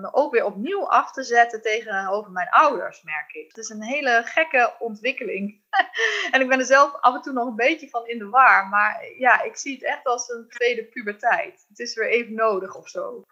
me 0.00 0.12
ook 0.12 0.32
weer 0.32 0.44
opnieuw 0.44 0.88
af 0.88 1.12
te 1.12 1.22
zetten 1.22 1.62
tegenover 1.62 2.30
mijn 2.30 2.48
ouders, 2.50 3.02
merk 3.02 3.32
ik. 3.32 3.48
Het 3.48 3.56
is 3.56 3.68
een 3.68 3.82
hele 3.82 4.22
gekke 4.24 4.74
ontwikkeling. 4.78 5.62
en 6.32 6.40
ik 6.40 6.48
ben 6.48 6.58
er 6.58 6.64
zelf 6.64 6.94
af 7.00 7.14
en 7.14 7.22
toe 7.22 7.32
nog 7.32 7.46
een 7.46 7.56
beetje 7.56 7.88
van 7.88 8.06
in 8.06 8.18
de 8.18 8.28
war. 8.28 8.68
Maar 8.68 9.06
ja, 9.18 9.42
ik 9.42 9.56
zie 9.56 9.74
het 9.74 9.84
echt 9.84 10.04
als 10.04 10.28
een 10.28 10.48
tweede 10.48 10.84
puberteit. 10.84 11.64
Het 11.68 11.78
is 11.78 11.94
weer 11.94 12.08
even 12.08 12.34
nodig 12.34 12.74
of 12.74 12.88
zo. 12.88 13.22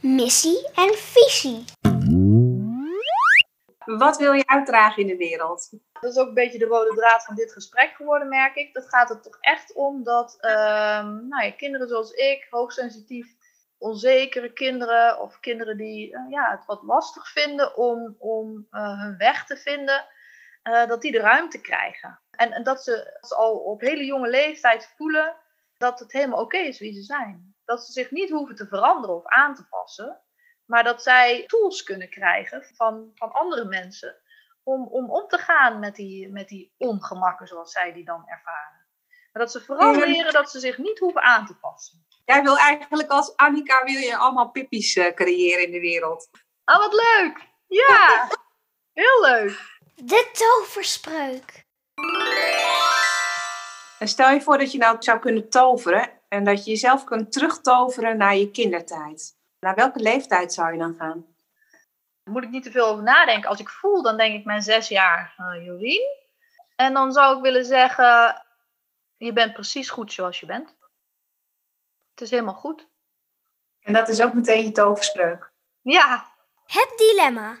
Missie 0.00 0.70
en 0.74 0.94
visie. 0.94 1.64
Wat 3.84 4.16
wil 4.16 4.32
je 4.32 4.46
uitdragen 4.46 5.02
in 5.02 5.08
de 5.08 5.16
wereld? 5.16 5.70
Dat 5.92 6.10
is 6.10 6.18
ook 6.18 6.28
een 6.28 6.34
beetje 6.34 6.58
de 6.58 6.64
rode 6.64 6.94
draad 6.94 7.24
van 7.24 7.34
dit 7.34 7.52
gesprek 7.52 7.94
geworden, 7.94 8.28
merk 8.28 8.56
ik. 8.56 8.74
Dat 8.74 8.88
gaat 8.88 9.10
er 9.10 9.20
toch 9.20 9.36
echt 9.40 9.74
om 9.74 10.04
dat 10.04 10.38
uh, 10.40 10.50
nou 11.04 11.44
ja, 11.44 11.52
kinderen 11.52 11.88
zoals 11.88 12.10
ik, 12.12 12.46
hoogsensitief 12.50 13.38
onzekere 13.78 14.52
kinderen 14.52 15.20
of 15.20 15.40
kinderen 15.40 15.76
die 15.76 16.10
uh, 16.10 16.20
ja, 16.28 16.50
het 16.50 16.64
wat 16.66 16.82
lastig 16.82 17.28
vinden 17.28 17.76
om, 17.76 18.16
om 18.18 18.66
uh, 18.70 19.02
hun 19.02 19.16
weg 19.16 19.46
te 19.46 19.56
vinden, 19.56 20.06
uh, 20.62 20.86
dat 20.86 21.02
die 21.02 21.12
de 21.12 21.20
ruimte 21.20 21.60
krijgen. 21.60 22.20
En, 22.30 22.62
dat 22.62 22.84
ze, 22.84 23.18
al 23.28 23.56
op 23.56 23.80
hele 23.80 24.04
jonge 24.04 24.28
leeftijd 24.28 24.94
voelen 24.96 25.36
dat 25.76 25.98
het 25.98 26.12
helemaal 26.12 26.40
oké 26.40 26.56
is 26.56 26.78
wie 26.78 26.92
ze 26.92 27.02
zijn. 27.02 27.54
Dat 27.64 27.84
ze 27.84 27.92
zich 27.92 28.10
niet 28.10 28.30
hoeven 28.30 28.54
te 28.54 28.66
veranderen 28.66 29.16
of 29.16 29.26
aan 29.26 29.54
te 29.54 29.66
passen, 29.68 30.20
maar 30.70 30.84
dat 30.84 31.02
zij 31.02 31.44
tools 31.46 31.82
kunnen 31.82 32.10
krijgen 32.10 32.64
van, 32.74 33.10
van 33.14 33.32
andere 33.32 33.64
mensen 33.64 34.16
om, 34.62 34.86
om 34.86 35.10
om 35.10 35.28
te 35.28 35.38
gaan 35.38 35.78
met 35.78 35.94
die, 35.94 36.28
met 36.28 36.48
die 36.48 36.74
ongemakken 36.76 37.46
zoals 37.46 37.72
zij 37.72 37.92
die 37.92 38.04
dan 38.04 38.22
ervaren. 38.26 38.86
Maar 39.32 39.42
dat 39.42 39.52
ze 39.52 39.60
vooral 39.60 39.94
leren 39.94 40.32
dat 40.32 40.50
ze 40.50 40.60
zich 40.60 40.78
niet 40.78 40.98
hoeven 40.98 41.22
aan 41.22 41.46
te 41.46 41.58
passen. 41.58 42.06
Jij 42.24 42.42
wil 42.42 42.58
eigenlijk 42.58 43.10
als 43.10 43.36
Annika 43.36 43.84
wil 43.84 44.00
je 44.00 44.16
allemaal 44.16 44.50
pippies 44.50 44.96
uh, 44.96 45.14
creëren 45.14 45.64
in 45.64 45.72
de 45.72 45.80
wereld. 45.80 46.28
Oh, 46.64 46.78
wat 46.78 46.92
leuk! 46.92 47.48
Ja, 47.66 48.28
heel 48.92 49.20
leuk. 49.20 49.78
De 49.94 50.30
toverspreuk. 50.32 51.64
En 53.98 54.08
stel 54.08 54.30
je 54.30 54.40
voor 54.40 54.58
dat 54.58 54.72
je 54.72 54.78
nou 54.78 54.96
zou 54.98 55.18
kunnen 55.18 55.48
toveren 55.48 56.10
en 56.28 56.44
dat 56.44 56.64
je 56.64 56.70
jezelf 56.70 57.04
kunt 57.04 57.32
terugtoveren 57.32 58.16
naar 58.16 58.36
je 58.36 58.50
kindertijd. 58.50 59.38
Naar 59.60 59.74
welke 59.74 59.98
leeftijd 59.98 60.52
zou 60.52 60.72
je 60.72 60.78
dan 60.78 60.94
gaan? 60.98 61.26
Daar 62.22 62.34
moet 62.34 62.42
ik 62.42 62.50
niet 62.50 62.62
te 62.62 62.70
veel 62.70 62.86
over 62.86 63.02
nadenken. 63.02 63.48
Als 63.48 63.60
ik 63.60 63.68
voel, 63.68 64.02
dan 64.02 64.16
denk 64.16 64.34
ik 64.34 64.44
mijn 64.44 64.62
zes 64.62 64.88
jaar 64.88 65.34
uh, 65.38 65.64
Jorien. 65.64 66.18
En 66.76 66.92
dan 66.92 67.12
zou 67.12 67.36
ik 67.36 67.42
willen 67.42 67.64
zeggen, 67.64 68.42
je 69.16 69.32
bent 69.32 69.52
precies 69.52 69.90
goed 69.90 70.12
zoals 70.12 70.40
je 70.40 70.46
bent. 70.46 70.76
Het 72.10 72.20
is 72.20 72.30
helemaal 72.30 72.54
goed. 72.54 72.88
En 73.80 73.92
dat 73.92 74.08
is 74.08 74.22
ook 74.22 74.32
meteen 74.32 74.64
je 74.64 74.72
toverspreuk. 74.72 75.52
Ja. 75.80 76.32
Het 76.66 76.92
dilemma. 76.96 77.58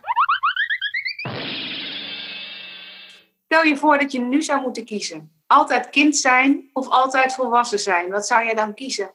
Stel 3.44 3.62
je 3.62 3.76
voor 3.76 3.98
dat 3.98 4.12
je 4.12 4.20
nu 4.20 4.42
zou 4.42 4.60
moeten 4.60 4.84
kiezen. 4.84 5.42
Altijd 5.46 5.90
kind 5.90 6.16
zijn 6.16 6.70
of 6.72 6.88
altijd 6.88 7.34
volwassen 7.34 7.78
zijn. 7.78 8.10
Wat 8.10 8.26
zou 8.26 8.44
jij 8.44 8.54
dan 8.54 8.74
kiezen? 8.74 9.14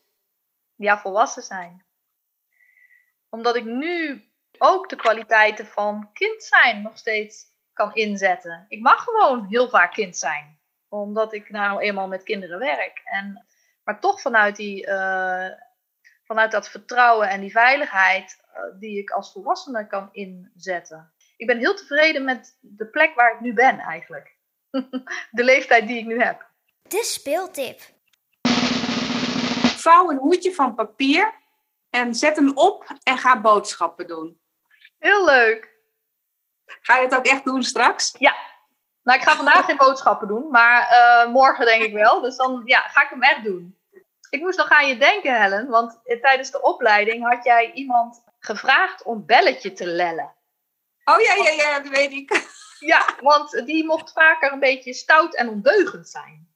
Ja, 0.75 0.99
volwassen 0.99 1.43
zijn. 1.43 1.84
Omdat 3.35 3.55
ik 3.55 3.65
nu 3.65 4.23
ook 4.57 4.89
de 4.89 4.95
kwaliteiten 4.95 5.65
van 5.65 6.09
kind 6.13 6.43
zijn 6.43 6.81
nog 6.81 6.97
steeds 6.97 7.45
kan 7.73 7.93
inzetten. 7.93 8.65
Ik 8.67 8.81
mag 8.81 9.03
gewoon 9.03 9.45
heel 9.45 9.69
vaak 9.69 9.93
kind 9.93 10.17
zijn. 10.17 10.59
Omdat 10.89 11.33
ik 11.33 11.49
nou 11.49 11.79
eenmaal 11.81 12.07
met 12.07 12.23
kinderen 12.23 12.59
werk. 12.59 13.01
En 13.03 13.45
maar 13.83 13.99
toch 13.99 14.21
vanuit, 14.21 14.55
die, 14.55 14.87
uh, 14.87 15.47
vanuit 16.23 16.51
dat 16.51 16.69
vertrouwen 16.69 17.29
en 17.29 17.41
die 17.41 17.51
veiligheid 17.51 18.41
uh, 18.55 18.79
die 18.79 18.97
ik 18.99 19.09
als 19.09 19.31
volwassene 19.31 19.87
kan 19.87 20.09
inzetten. 20.11 21.13
Ik 21.37 21.47
ben 21.47 21.57
heel 21.57 21.75
tevreden 21.75 22.23
met 22.23 22.57
de 22.61 22.87
plek 22.87 23.15
waar 23.15 23.33
ik 23.33 23.39
nu 23.39 23.53
ben 23.53 23.79
eigenlijk. 23.79 24.37
de 25.31 25.43
leeftijd 25.43 25.87
die 25.87 25.97
ik 25.97 26.05
nu 26.05 26.21
heb. 26.21 26.49
De 26.81 27.03
speeltip. 27.03 27.79
Vouw 29.77 30.09
een 30.09 30.17
hoedje 30.17 30.53
van 30.53 30.75
papier 30.75 31.43
en 31.95 32.15
zet 32.15 32.35
hem 32.35 32.51
op 32.55 32.85
en 33.03 33.17
ga 33.17 33.41
boodschappen 33.41 34.07
doen. 34.07 34.39
Heel 34.99 35.25
leuk. 35.25 35.73
Ga 36.65 36.95
je 36.95 37.03
het 37.03 37.15
ook 37.15 37.25
echt 37.25 37.45
doen 37.45 37.63
straks? 37.63 38.15
Ja. 38.17 38.35
Nou, 39.03 39.19
ik 39.19 39.25
ga 39.25 39.35
vandaag 39.35 39.65
geen 39.65 39.77
boodschappen 39.77 40.27
doen, 40.27 40.49
maar 40.49 40.91
uh, 40.91 41.31
morgen 41.31 41.65
denk 41.65 41.83
ik 41.83 41.93
wel. 41.93 42.21
Dus 42.21 42.35
dan 42.35 42.61
ja, 42.65 42.79
ga 42.79 43.03
ik 43.03 43.09
hem 43.09 43.21
echt 43.21 43.43
doen. 43.43 43.79
Ik 44.29 44.41
moest 44.41 44.57
nog 44.57 44.69
aan 44.69 44.87
je 44.87 44.97
denken, 44.97 45.41
Helen, 45.41 45.67
want 45.67 45.99
tijdens 46.21 46.51
de 46.51 46.61
opleiding 46.61 47.27
had 47.29 47.43
jij 47.43 47.71
iemand 47.71 48.23
gevraagd 48.39 49.03
om 49.03 49.25
belletje 49.25 49.73
te 49.73 49.85
lellen. 49.85 50.33
Oh 51.05 51.21
ja, 51.21 51.33
ja, 51.33 51.49
ja, 51.49 51.79
dat 51.79 51.91
weet 51.91 52.11
ik. 52.11 52.53
Ja, 52.79 53.05
want 53.21 53.51
die 53.65 53.85
mocht 53.85 54.11
vaker 54.11 54.51
een 54.51 54.59
beetje 54.59 54.93
stout 54.93 55.35
en 55.35 55.49
ondeugend 55.49 56.09
zijn. 56.09 56.54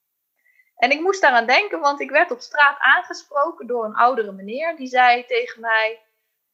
En 0.80 0.92
ik 0.92 1.00
moest 1.00 1.22
daaraan 1.22 1.46
denken, 1.46 1.80
want 1.80 2.02
ik 2.02 2.10
werd 2.10 2.32
op 2.32 2.40
straat 2.40 2.78
aangesproken 2.80 3.68
door 3.68 3.86
een 3.86 3.96
oudere 3.96 4.32
meneer. 4.32 4.76
Die 4.76 4.88
zei 4.88 5.26
tegen 5.26 5.62
mij, 5.62 6.02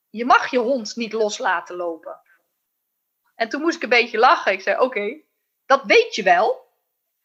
je 0.09 0.25
mag 0.25 0.51
je 0.51 0.57
hond 0.57 0.95
niet 0.95 1.13
los 1.13 1.37
laten 1.37 1.75
lopen. 1.75 2.19
En 3.35 3.49
toen 3.49 3.61
moest 3.61 3.75
ik 3.75 3.83
een 3.83 3.89
beetje 3.89 4.17
lachen. 4.17 4.51
Ik 4.51 4.61
zei, 4.61 4.79
oké, 4.79 5.21
dat 5.65 5.83
weet 5.83 6.15
je 6.15 6.23
wel. 6.23 6.65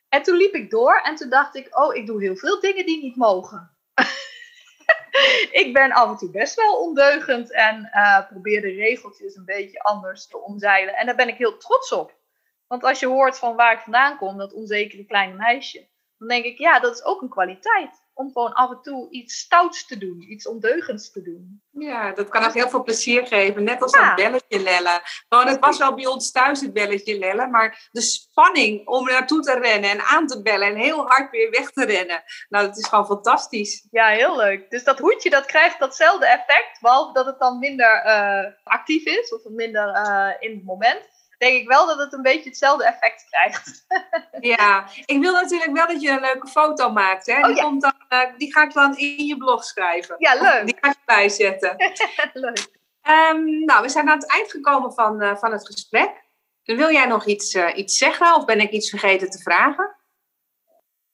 En 0.08 0.22
toen 0.22 0.36
liep 0.36 0.54
ik 0.54 0.70
door 0.70 1.00
en 1.00 1.14
toen 1.14 1.28
dacht 1.28 1.54
ik, 1.54 1.78
oh, 1.78 1.94
ik 1.94 2.06
doe 2.06 2.22
heel 2.22 2.36
veel 2.36 2.60
dingen 2.60 2.86
die 2.86 3.02
niet 3.02 3.16
mogen. 3.16 3.76
ik 5.62 5.70
ben 5.72 5.92
af 5.92 6.10
en 6.10 6.16
toe 6.16 6.30
best 6.30 6.54
wel 6.54 6.80
ondeugend 6.80 7.52
en 7.52 7.90
uh, 7.94 8.28
probeer 8.28 8.60
de 8.60 8.74
regeltjes 8.74 9.36
een 9.36 9.44
beetje 9.44 9.82
anders 9.82 10.26
te 10.26 10.38
omzeilen. 10.38 10.96
En 10.96 11.06
daar 11.06 11.16
ben 11.16 11.28
ik 11.28 11.36
heel 11.36 11.56
trots 11.56 11.92
op. 11.92 12.18
Want 12.66 12.84
als 12.84 13.00
je 13.00 13.06
hoort 13.06 13.38
van 13.38 13.56
waar 13.56 13.72
ik 13.72 13.80
vandaan 13.80 14.16
kom, 14.16 14.38
dat 14.38 14.52
onzekere 14.52 15.04
kleine 15.04 15.34
meisje, 15.34 15.88
dan 16.20 16.28
denk 16.28 16.44
ik, 16.44 16.58
ja, 16.58 16.80
dat 16.80 16.94
is 16.94 17.04
ook 17.04 17.22
een 17.22 17.28
kwaliteit. 17.28 18.08
om 18.14 18.32
gewoon 18.32 18.52
af 18.52 18.70
en 18.70 18.82
toe 18.82 19.10
iets 19.10 19.38
stouts 19.38 19.86
te 19.86 19.98
doen, 19.98 20.20
iets 20.32 20.46
ondeugends 20.48 21.10
te 21.12 21.22
doen. 21.22 21.62
Ja, 21.70 22.12
dat 22.12 22.28
kan 22.28 22.44
ook 22.44 22.54
heel 22.54 22.68
veel 22.68 22.82
plezier 22.82 23.26
geven. 23.26 23.62
Net 23.64 23.82
als 23.82 23.92
Ja. 23.92 24.06
dat 24.06 24.24
belletje 24.24 24.60
lellen. 24.62 25.00
Gewoon, 25.28 25.46
het 25.46 25.58
was 25.58 25.78
wel 25.78 25.94
bij 25.94 26.06
ons 26.06 26.30
thuis 26.30 26.60
het 26.60 26.72
belletje 26.72 27.18
lellen, 27.18 27.50
maar 27.50 27.88
de 27.92 28.00
spanning 28.00 28.86
om 28.88 29.04
naartoe 29.06 29.40
te 29.40 29.58
rennen 29.58 29.90
en 29.90 30.00
aan 30.00 30.26
te 30.26 30.42
bellen 30.42 30.68
en 30.68 30.76
heel 30.76 31.06
hard 31.06 31.30
weer 31.30 31.50
weg 31.50 31.70
te 31.70 31.84
rennen. 31.84 32.22
Nou, 32.48 32.66
dat 32.66 32.76
is 32.78 32.86
gewoon 32.88 33.06
fantastisch. 33.06 33.86
Ja, 33.90 34.06
heel 34.08 34.36
leuk. 34.36 34.70
Dus 34.70 34.84
dat 34.84 34.98
hoedje 34.98 35.30
dat 35.30 35.46
krijgt 35.46 35.78
datzelfde 35.78 36.26
effect, 36.26 36.80
behalve 36.80 37.12
dat 37.12 37.26
het 37.26 37.38
dan 37.38 37.58
minder 37.58 38.02
eh, 38.02 38.52
actief 38.64 39.04
is 39.04 39.34
of 39.34 39.40
minder 39.44 39.88
eh, 39.88 40.30
in 40.38 40.54
het 40.54 40.64
moment. 40.64 41.08
Denk 41.40 41.60
ik 41.60 41.68
wel 41.68 41.86
dat 41.86 41.98
het 41.98 42.12
een 42.12 42.22
beetje 42.22 42.48
hetzelfde 42.48 42.84
effect 42.84 43.26
krijgt. 43.30 43.84
Ja, 44.40 44.88
ik 45.04 45.20
wil 45.20 45.32
natuurlijk 45.32 45.72
wel 45.72 45.86
dat 45.86 46.00
je 46.02 46.10
een 46.10 46.20
leuke 46.20 46.46
foto 46.46 46.92
maakt. 46.92 47.26
Hè? 47.26 47.38
Oh, 47.38 47.46
die, 47.46 47.56
ja. 47.56 47.62
komt 47.62 47.82
dan, 47.82 47.94
eh, 48.08 48.36
die 48.36 48.52
ga 48.52 48.62
ik 48.62 48.72
dan 48.72 48.96
in 48.96 49.26
je 49.26 49.36
blog 49.36 49.64
schrijven. 49.64 50.14
Ja, 50.18 50.34
leuk. 50.34 50.66
Die 50.66 50.76
ga 50.80 50.90
ik 50.90 50.96
erbij 50.98 51.28
zetten. 51.28 51.76
leuk. 52.32 52.70
Ehm, 53.02 53.64
nou, 53.64 53.82
we 53.82 53.88
zijn 53.88 54.08
aan 54.08 54.18
het 54.18 54.30
eind 54.30 54.50
gekomen 54.50 54.92
van, 54.92 55.20
eh, 55.20 55.36
van 55.36 55.52
het 55.52 55.66
gesprek. 55.66 56.24
Wil 56.62 56.90
jij 56.90 57.06
nog 57.06 57.26
iets, 57.26 57.54
eh, 57.54 57.76
iets 57.76 57.98
zeggen 57.98 58.34
of 58.34 58.44
ben 58.44 58.60
ik 58.60 58.70
iets 58.70 58.90
vergeten 58.90 59.30
te 59.30 59.42
vragen? 59.42 59.96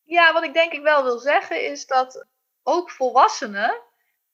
Ja, 0.03 0.33
wat 0.33 0.45
ik 0.45 0.55
denk 0.55 0.73
ik 0.73 0.83
wel 0.83 1.03
wil 1.03 1.19
zeggen 1.19 1.65
is 1.65 1.87
dat 1.87 2.27
ook 2.63 2.91
volwassenen 2.91 3.83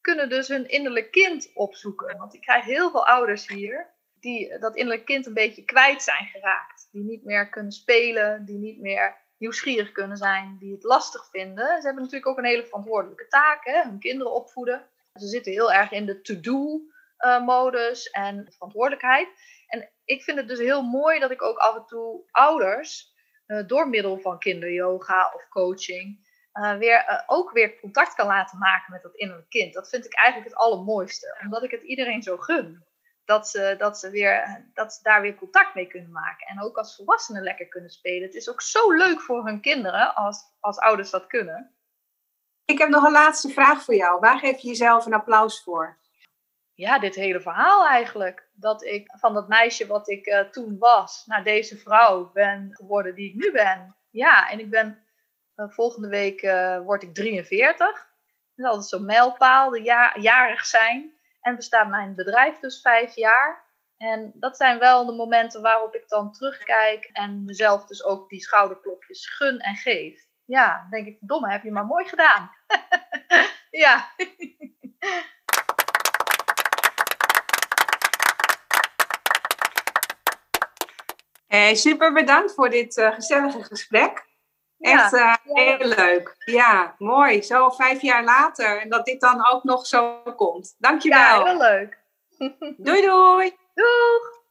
kunnen 0.00 0.28
dus 0.28 0.48
hun 0.48 0.68
innerlijk 0.68 1.11
kind 1.11 1.50
opzoeken. 1.55 2.16
Want 2.18 2.35
ik 2.35 2.40
krijg 2.40 2.64
heel 2.64 2.90
veel 2.90 3.07
ouders 3.07 3.46
hier 3.46 3.94
die 4.22 4.58
dat 4.58 4.76
innerlijk 4.76 5.04
kind 5.04 5.26
een 5.26 5.35
beetje 5.35 5.64
kwijt 5.64 6.02
zijn 6.02 6.26
geraakt. 6.26 6.88
Die 6.92 7.04
niet 7.04 7.24
meer 7.24 7.48
kunnen 7.48 7.72
spelen, 7.72 8.44
die 8.44 8.58
niet 8.58 8.80
meer 8.80 9.16
nieuwsgierig 9.38 9.92
kunnen 9.92 10.16
zijn, 10.16 10.56
die 10.58 10.72
het 10.72 10.82
lastig 10.82 11.28
vinden. 11.30 11.66
Ze 11.66 11.87
hebben 11.87 12.02
natuurlijk 12.02 12.26
ook 12.26 12.38
een 12.38 12.44
hele 12.44 12.66
verantwoordelijke 12.66 13.28
taak, 13.28 13.64
hè? 13.64 13.82
hun 13.82 13.98
kinderen 13.98 14.32
opvoeden. 14.32 14.87
Ze 15.14 15.26
zitten 15.26 15.52
heel 15.52 15.72
erg 15.72 15.90
in 15.90 16.06
de 16.06 16.20
to-do-modus 16.20 18.11
en 18.11 18.46
verantwoordelijkheid. 18.52 19.28
En 19.66 19.90
ik 20.04 20.22
vind 20.22 20.38
het 20.38 20.48
dus 20.48 20.58
heel 20.58 20.82
mooi 20.82 21.20
dat 21.20 21.30
ik 21.30 21.42
ook 21.42 21.56
af 21.56 21.76
en 21.76 21.87
toe 21.87 22.22
ouders 22.30 23.14
eh, 23.46 23.66
door 23.66 23.88
middel 23.88 24.18
van 24.18 24.38
kinderyoga 24.38 25.32
of 25.35 25.48
coaching 25.48 26.30
eh, 26.52 26.76
weer, 26.76 27.04
eh, 27.04 27.22
ook 27.26 27.50
weer 27.50 27.80
contact 27.80 28.14
kan 28.14 28.26
laten 28.26 28.58
maken 28.58 28.92
met 28.92 29.02
dat 29.02 29.14
innerlijk 29.14 29.48
kind. 29.48 29.74
Dat 29.74 29.88
vind 29.88 30.04
ik 30.04 30.14
eigenlijk 30.14 30.50
het 30.50 30.58
allermooiste, 30.58 31.38
omdat 31.44 31.62
ik 31.62 31.70
het 31.70 31.82
iedereen 31.82 32.22
zo 32.22 32.37
gun. 32.37 32.85
Dat 33.24 33.48
ze, 33.48 33.74
dat, 33.78 33.98
ze 33.98 34.11
weer, 34.11 34.64
dat 34.74 34.92
ze 34.92 35.02
daar 35.02 35.20
weer 35.20 35.35
contact 35.35 35.74
mee 35.74 35.87
kunnen 35.87 36.11
maken. 36.11 36.46
En 36.46 36.62
ook 36.62 36.76
als 36.76 36.96
volwassenen 36.96 37.42
lekker 37.42 37.68
kunnen 37.68 37.90
spelen. 37.90 38.22
Het 38.22 38.35
is 38.35 38.50
ook 38.50 38.62
zo 38.62 38.92
leuk 38.92 39.20
voor 39.20 39.46
hun 39.46 39.61
kinderen 39.61 40.14
als, 40.14 40.44
als 40.61 40.78
ouders 40.78 41.11
dat 41.11 41.26
kunnen. 41.26 41.74
Ik 42.64 42.78
heb 42.78 42.88
nog 42.88 43.04
een 43.04 43.12
laatste 43.12 43.48
vraag 43.48 43.82
voor 43.82 43.94
jou. 43.94 44.20
Waar 44.20 44.38
geef 44.38 44.58
je 44.58 44.68
jezelf 44.68 45.06
een 45.06 45.14
applaus 45.14 45.62
voor? 45.62 46.00
ja, 46.74 46.98
dit 46.98 47.14
hele 47.14 47.40
verhaal 47.40 47.87
eigenlijk. 47.87 48.48
Dat 48.52 48.85
ik 48.85 49.12
van 49.18 49.35
dat 49.35 49.48
meisje 49.48 49.87
wat 49.87 50.08
ik 50.08 50.26
eh, 50.26 50.40
toen 50.40 50.78
was, 50.78 51.22
naar 51.26 51.44
deze 51.44 51.78
vrouw 51.78 52.30
ben 52.32 52.68
geworden 52.72 53.14
die 53.14 53.28
ik 53.28 53.35
nu 53.35 53.52
ben. 53.52 53.96
Ja, 54.11 54.50
en 54.50 54.58
ik 54.58 54.70
ben 54.70 55.04
eh, 55.54 55.68
volgende 55.68 56.08
week 56.08 56.42
eh, 56.42 56.80
word 56.80 57.02
ik 57.02 57.14
43. 57.14 57.78
Dat 57.78 57.96
is 58.56 58.64
altijd 58.64 58.88
zo'n 58.88 59.04
mijlpaal, 59.04 59.70
de 59.70 59.82
ja 59.82 60.16
jarig 60.18 60.66
zijn. 60.66 61.12
En 61.42 61.57
bestaat 61.57 61.88
mijn 61.88 62.14
bedrijf 62.14 62.59
dus 62.59 62.81
vijf 62.81 63.14
jaar. 63.14 63.70
En 63.96 64.33
dat 64.35 64.57
zijn 64.57 64.78
wel 64.78 65.07
de 65.07 65.12
momenten 65.12 65.62
waarop 65.62 65.94
ik 65.94 66.09
dan 66.09 66.33
terugkijk 66.33 67.05
en 67.12 67.44
mezelf 67.44 67.87
dus 67.87 68.05
ook 68.05 68.28
die 68.28 68.40
schouderklopjes 68.40 69.35
gun 69.37 69.59
en 69.59 69.74
geef. 69.74 70.26
Ja, 70.44 70.87
denk 70.90 71.07
ik, 71.07 71.16
domme, 71.20 71.50
heb 71.50 71.62
je 71.62 71.72
maar 71.72 71.87
mooi 71.87 72.05
gedaan. 72.05 72.50
ja. 73.85 74.11
Hey, 81.46 81.74
super 81.74 82.12
bedankt 82.12 82.55
voor 82.55 82.70
dit 82.70 82.96
eh, 82.96 83.12
gezellige 83.12 83.64
gesprek. 83.64 84.31
Echt 84.83 85.11
Ja. 85.12 85.38
eh, 85.45 85.55
heel 85.55 85.88
leuk. 85.88 86.35
Ja, 86.45 86.95
mooi. 86.99 87.42
Zo 87.42 87.71
vijf 87.71 88.03
jaar 88.03 88.25
later. 88.25 88.81
En 88.81 88.88
dat 88.88 89.05
dit 89.05 89.21
dan 89.21 89.47
ook 89.53 89.64
nog 89.64 89.87
zo 89.87 90.23
komt. 90.37 90.75
Dankjewel. 90.79 91.18
ja, 91.18 91.45
heel 91.45 91.57
leuk. 91.59 92.01
Doei 92.77 93.01
doei. 93.07 93.57
Doeg! 93.75 94.41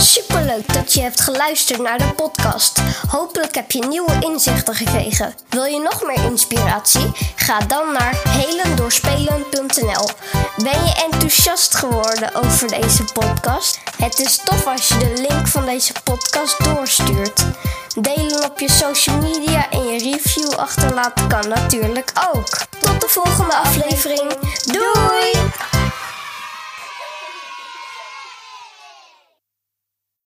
Superleuk 0.00 0.72
dat 0.72 0.92
je 0.92 1.00
hebt 1.00 1.20
geluisterd 1.20 1.80
naar 1.80 1.98
de 1.98 2.12
podcast. 2.16 2.80
Hopelijk 3.08 3.54
heb 3.54 3.70
je 3.70 3.86
nieuwe 3.86 4.16
inzichten 4.20 4.74
gekregen. 4.74 5.34
Wil 5.48 5.64
je 5.64 5.78
nog 5.78 6.02
meer 6.06 6.24
inspiratie? 6.24 7.10
Ga 7.36 7.58
dan 7.58 7.92
naar 7.92 8.14
helendoorspelen.nl. 8.28 10.08
Ben 10.56 10.84
je 10.84 11.08
enthousiast 11.10 11.74
geworden 11.74 12.34
over 12.34 12.68
deze 12.68 13.04
podcast? 13.04 13.78
Het 13.96 14.18
is 14.18 14.36
tof 14.36 14.66
als 14.66 14.88
je 14.88 14.98
de 14.98 15.26
link 15.28 15.48
van 15.48 15.64
deze 15.64 15.92
podcast 16.04 16.64
doorstuurt. 16.64 17.44
Delen 18.00 18.44
op 18.44 18.60
je 18.60 18.70
social 18.70 19.16
media 19.16 19.70
en 19.70 19.84
je 19.84 19.98
review 19.98 20.52
achterlaten 20.52 21.28
kan 21.28 21.48
natuurlijk 21.48 22.12
ook. 22.34 22.48
Tot 22.80 23.00
de 23.00 23.08
volgende 23.08 23.54
aflevering. 23.54 24.32
Doei! 24.64 25.50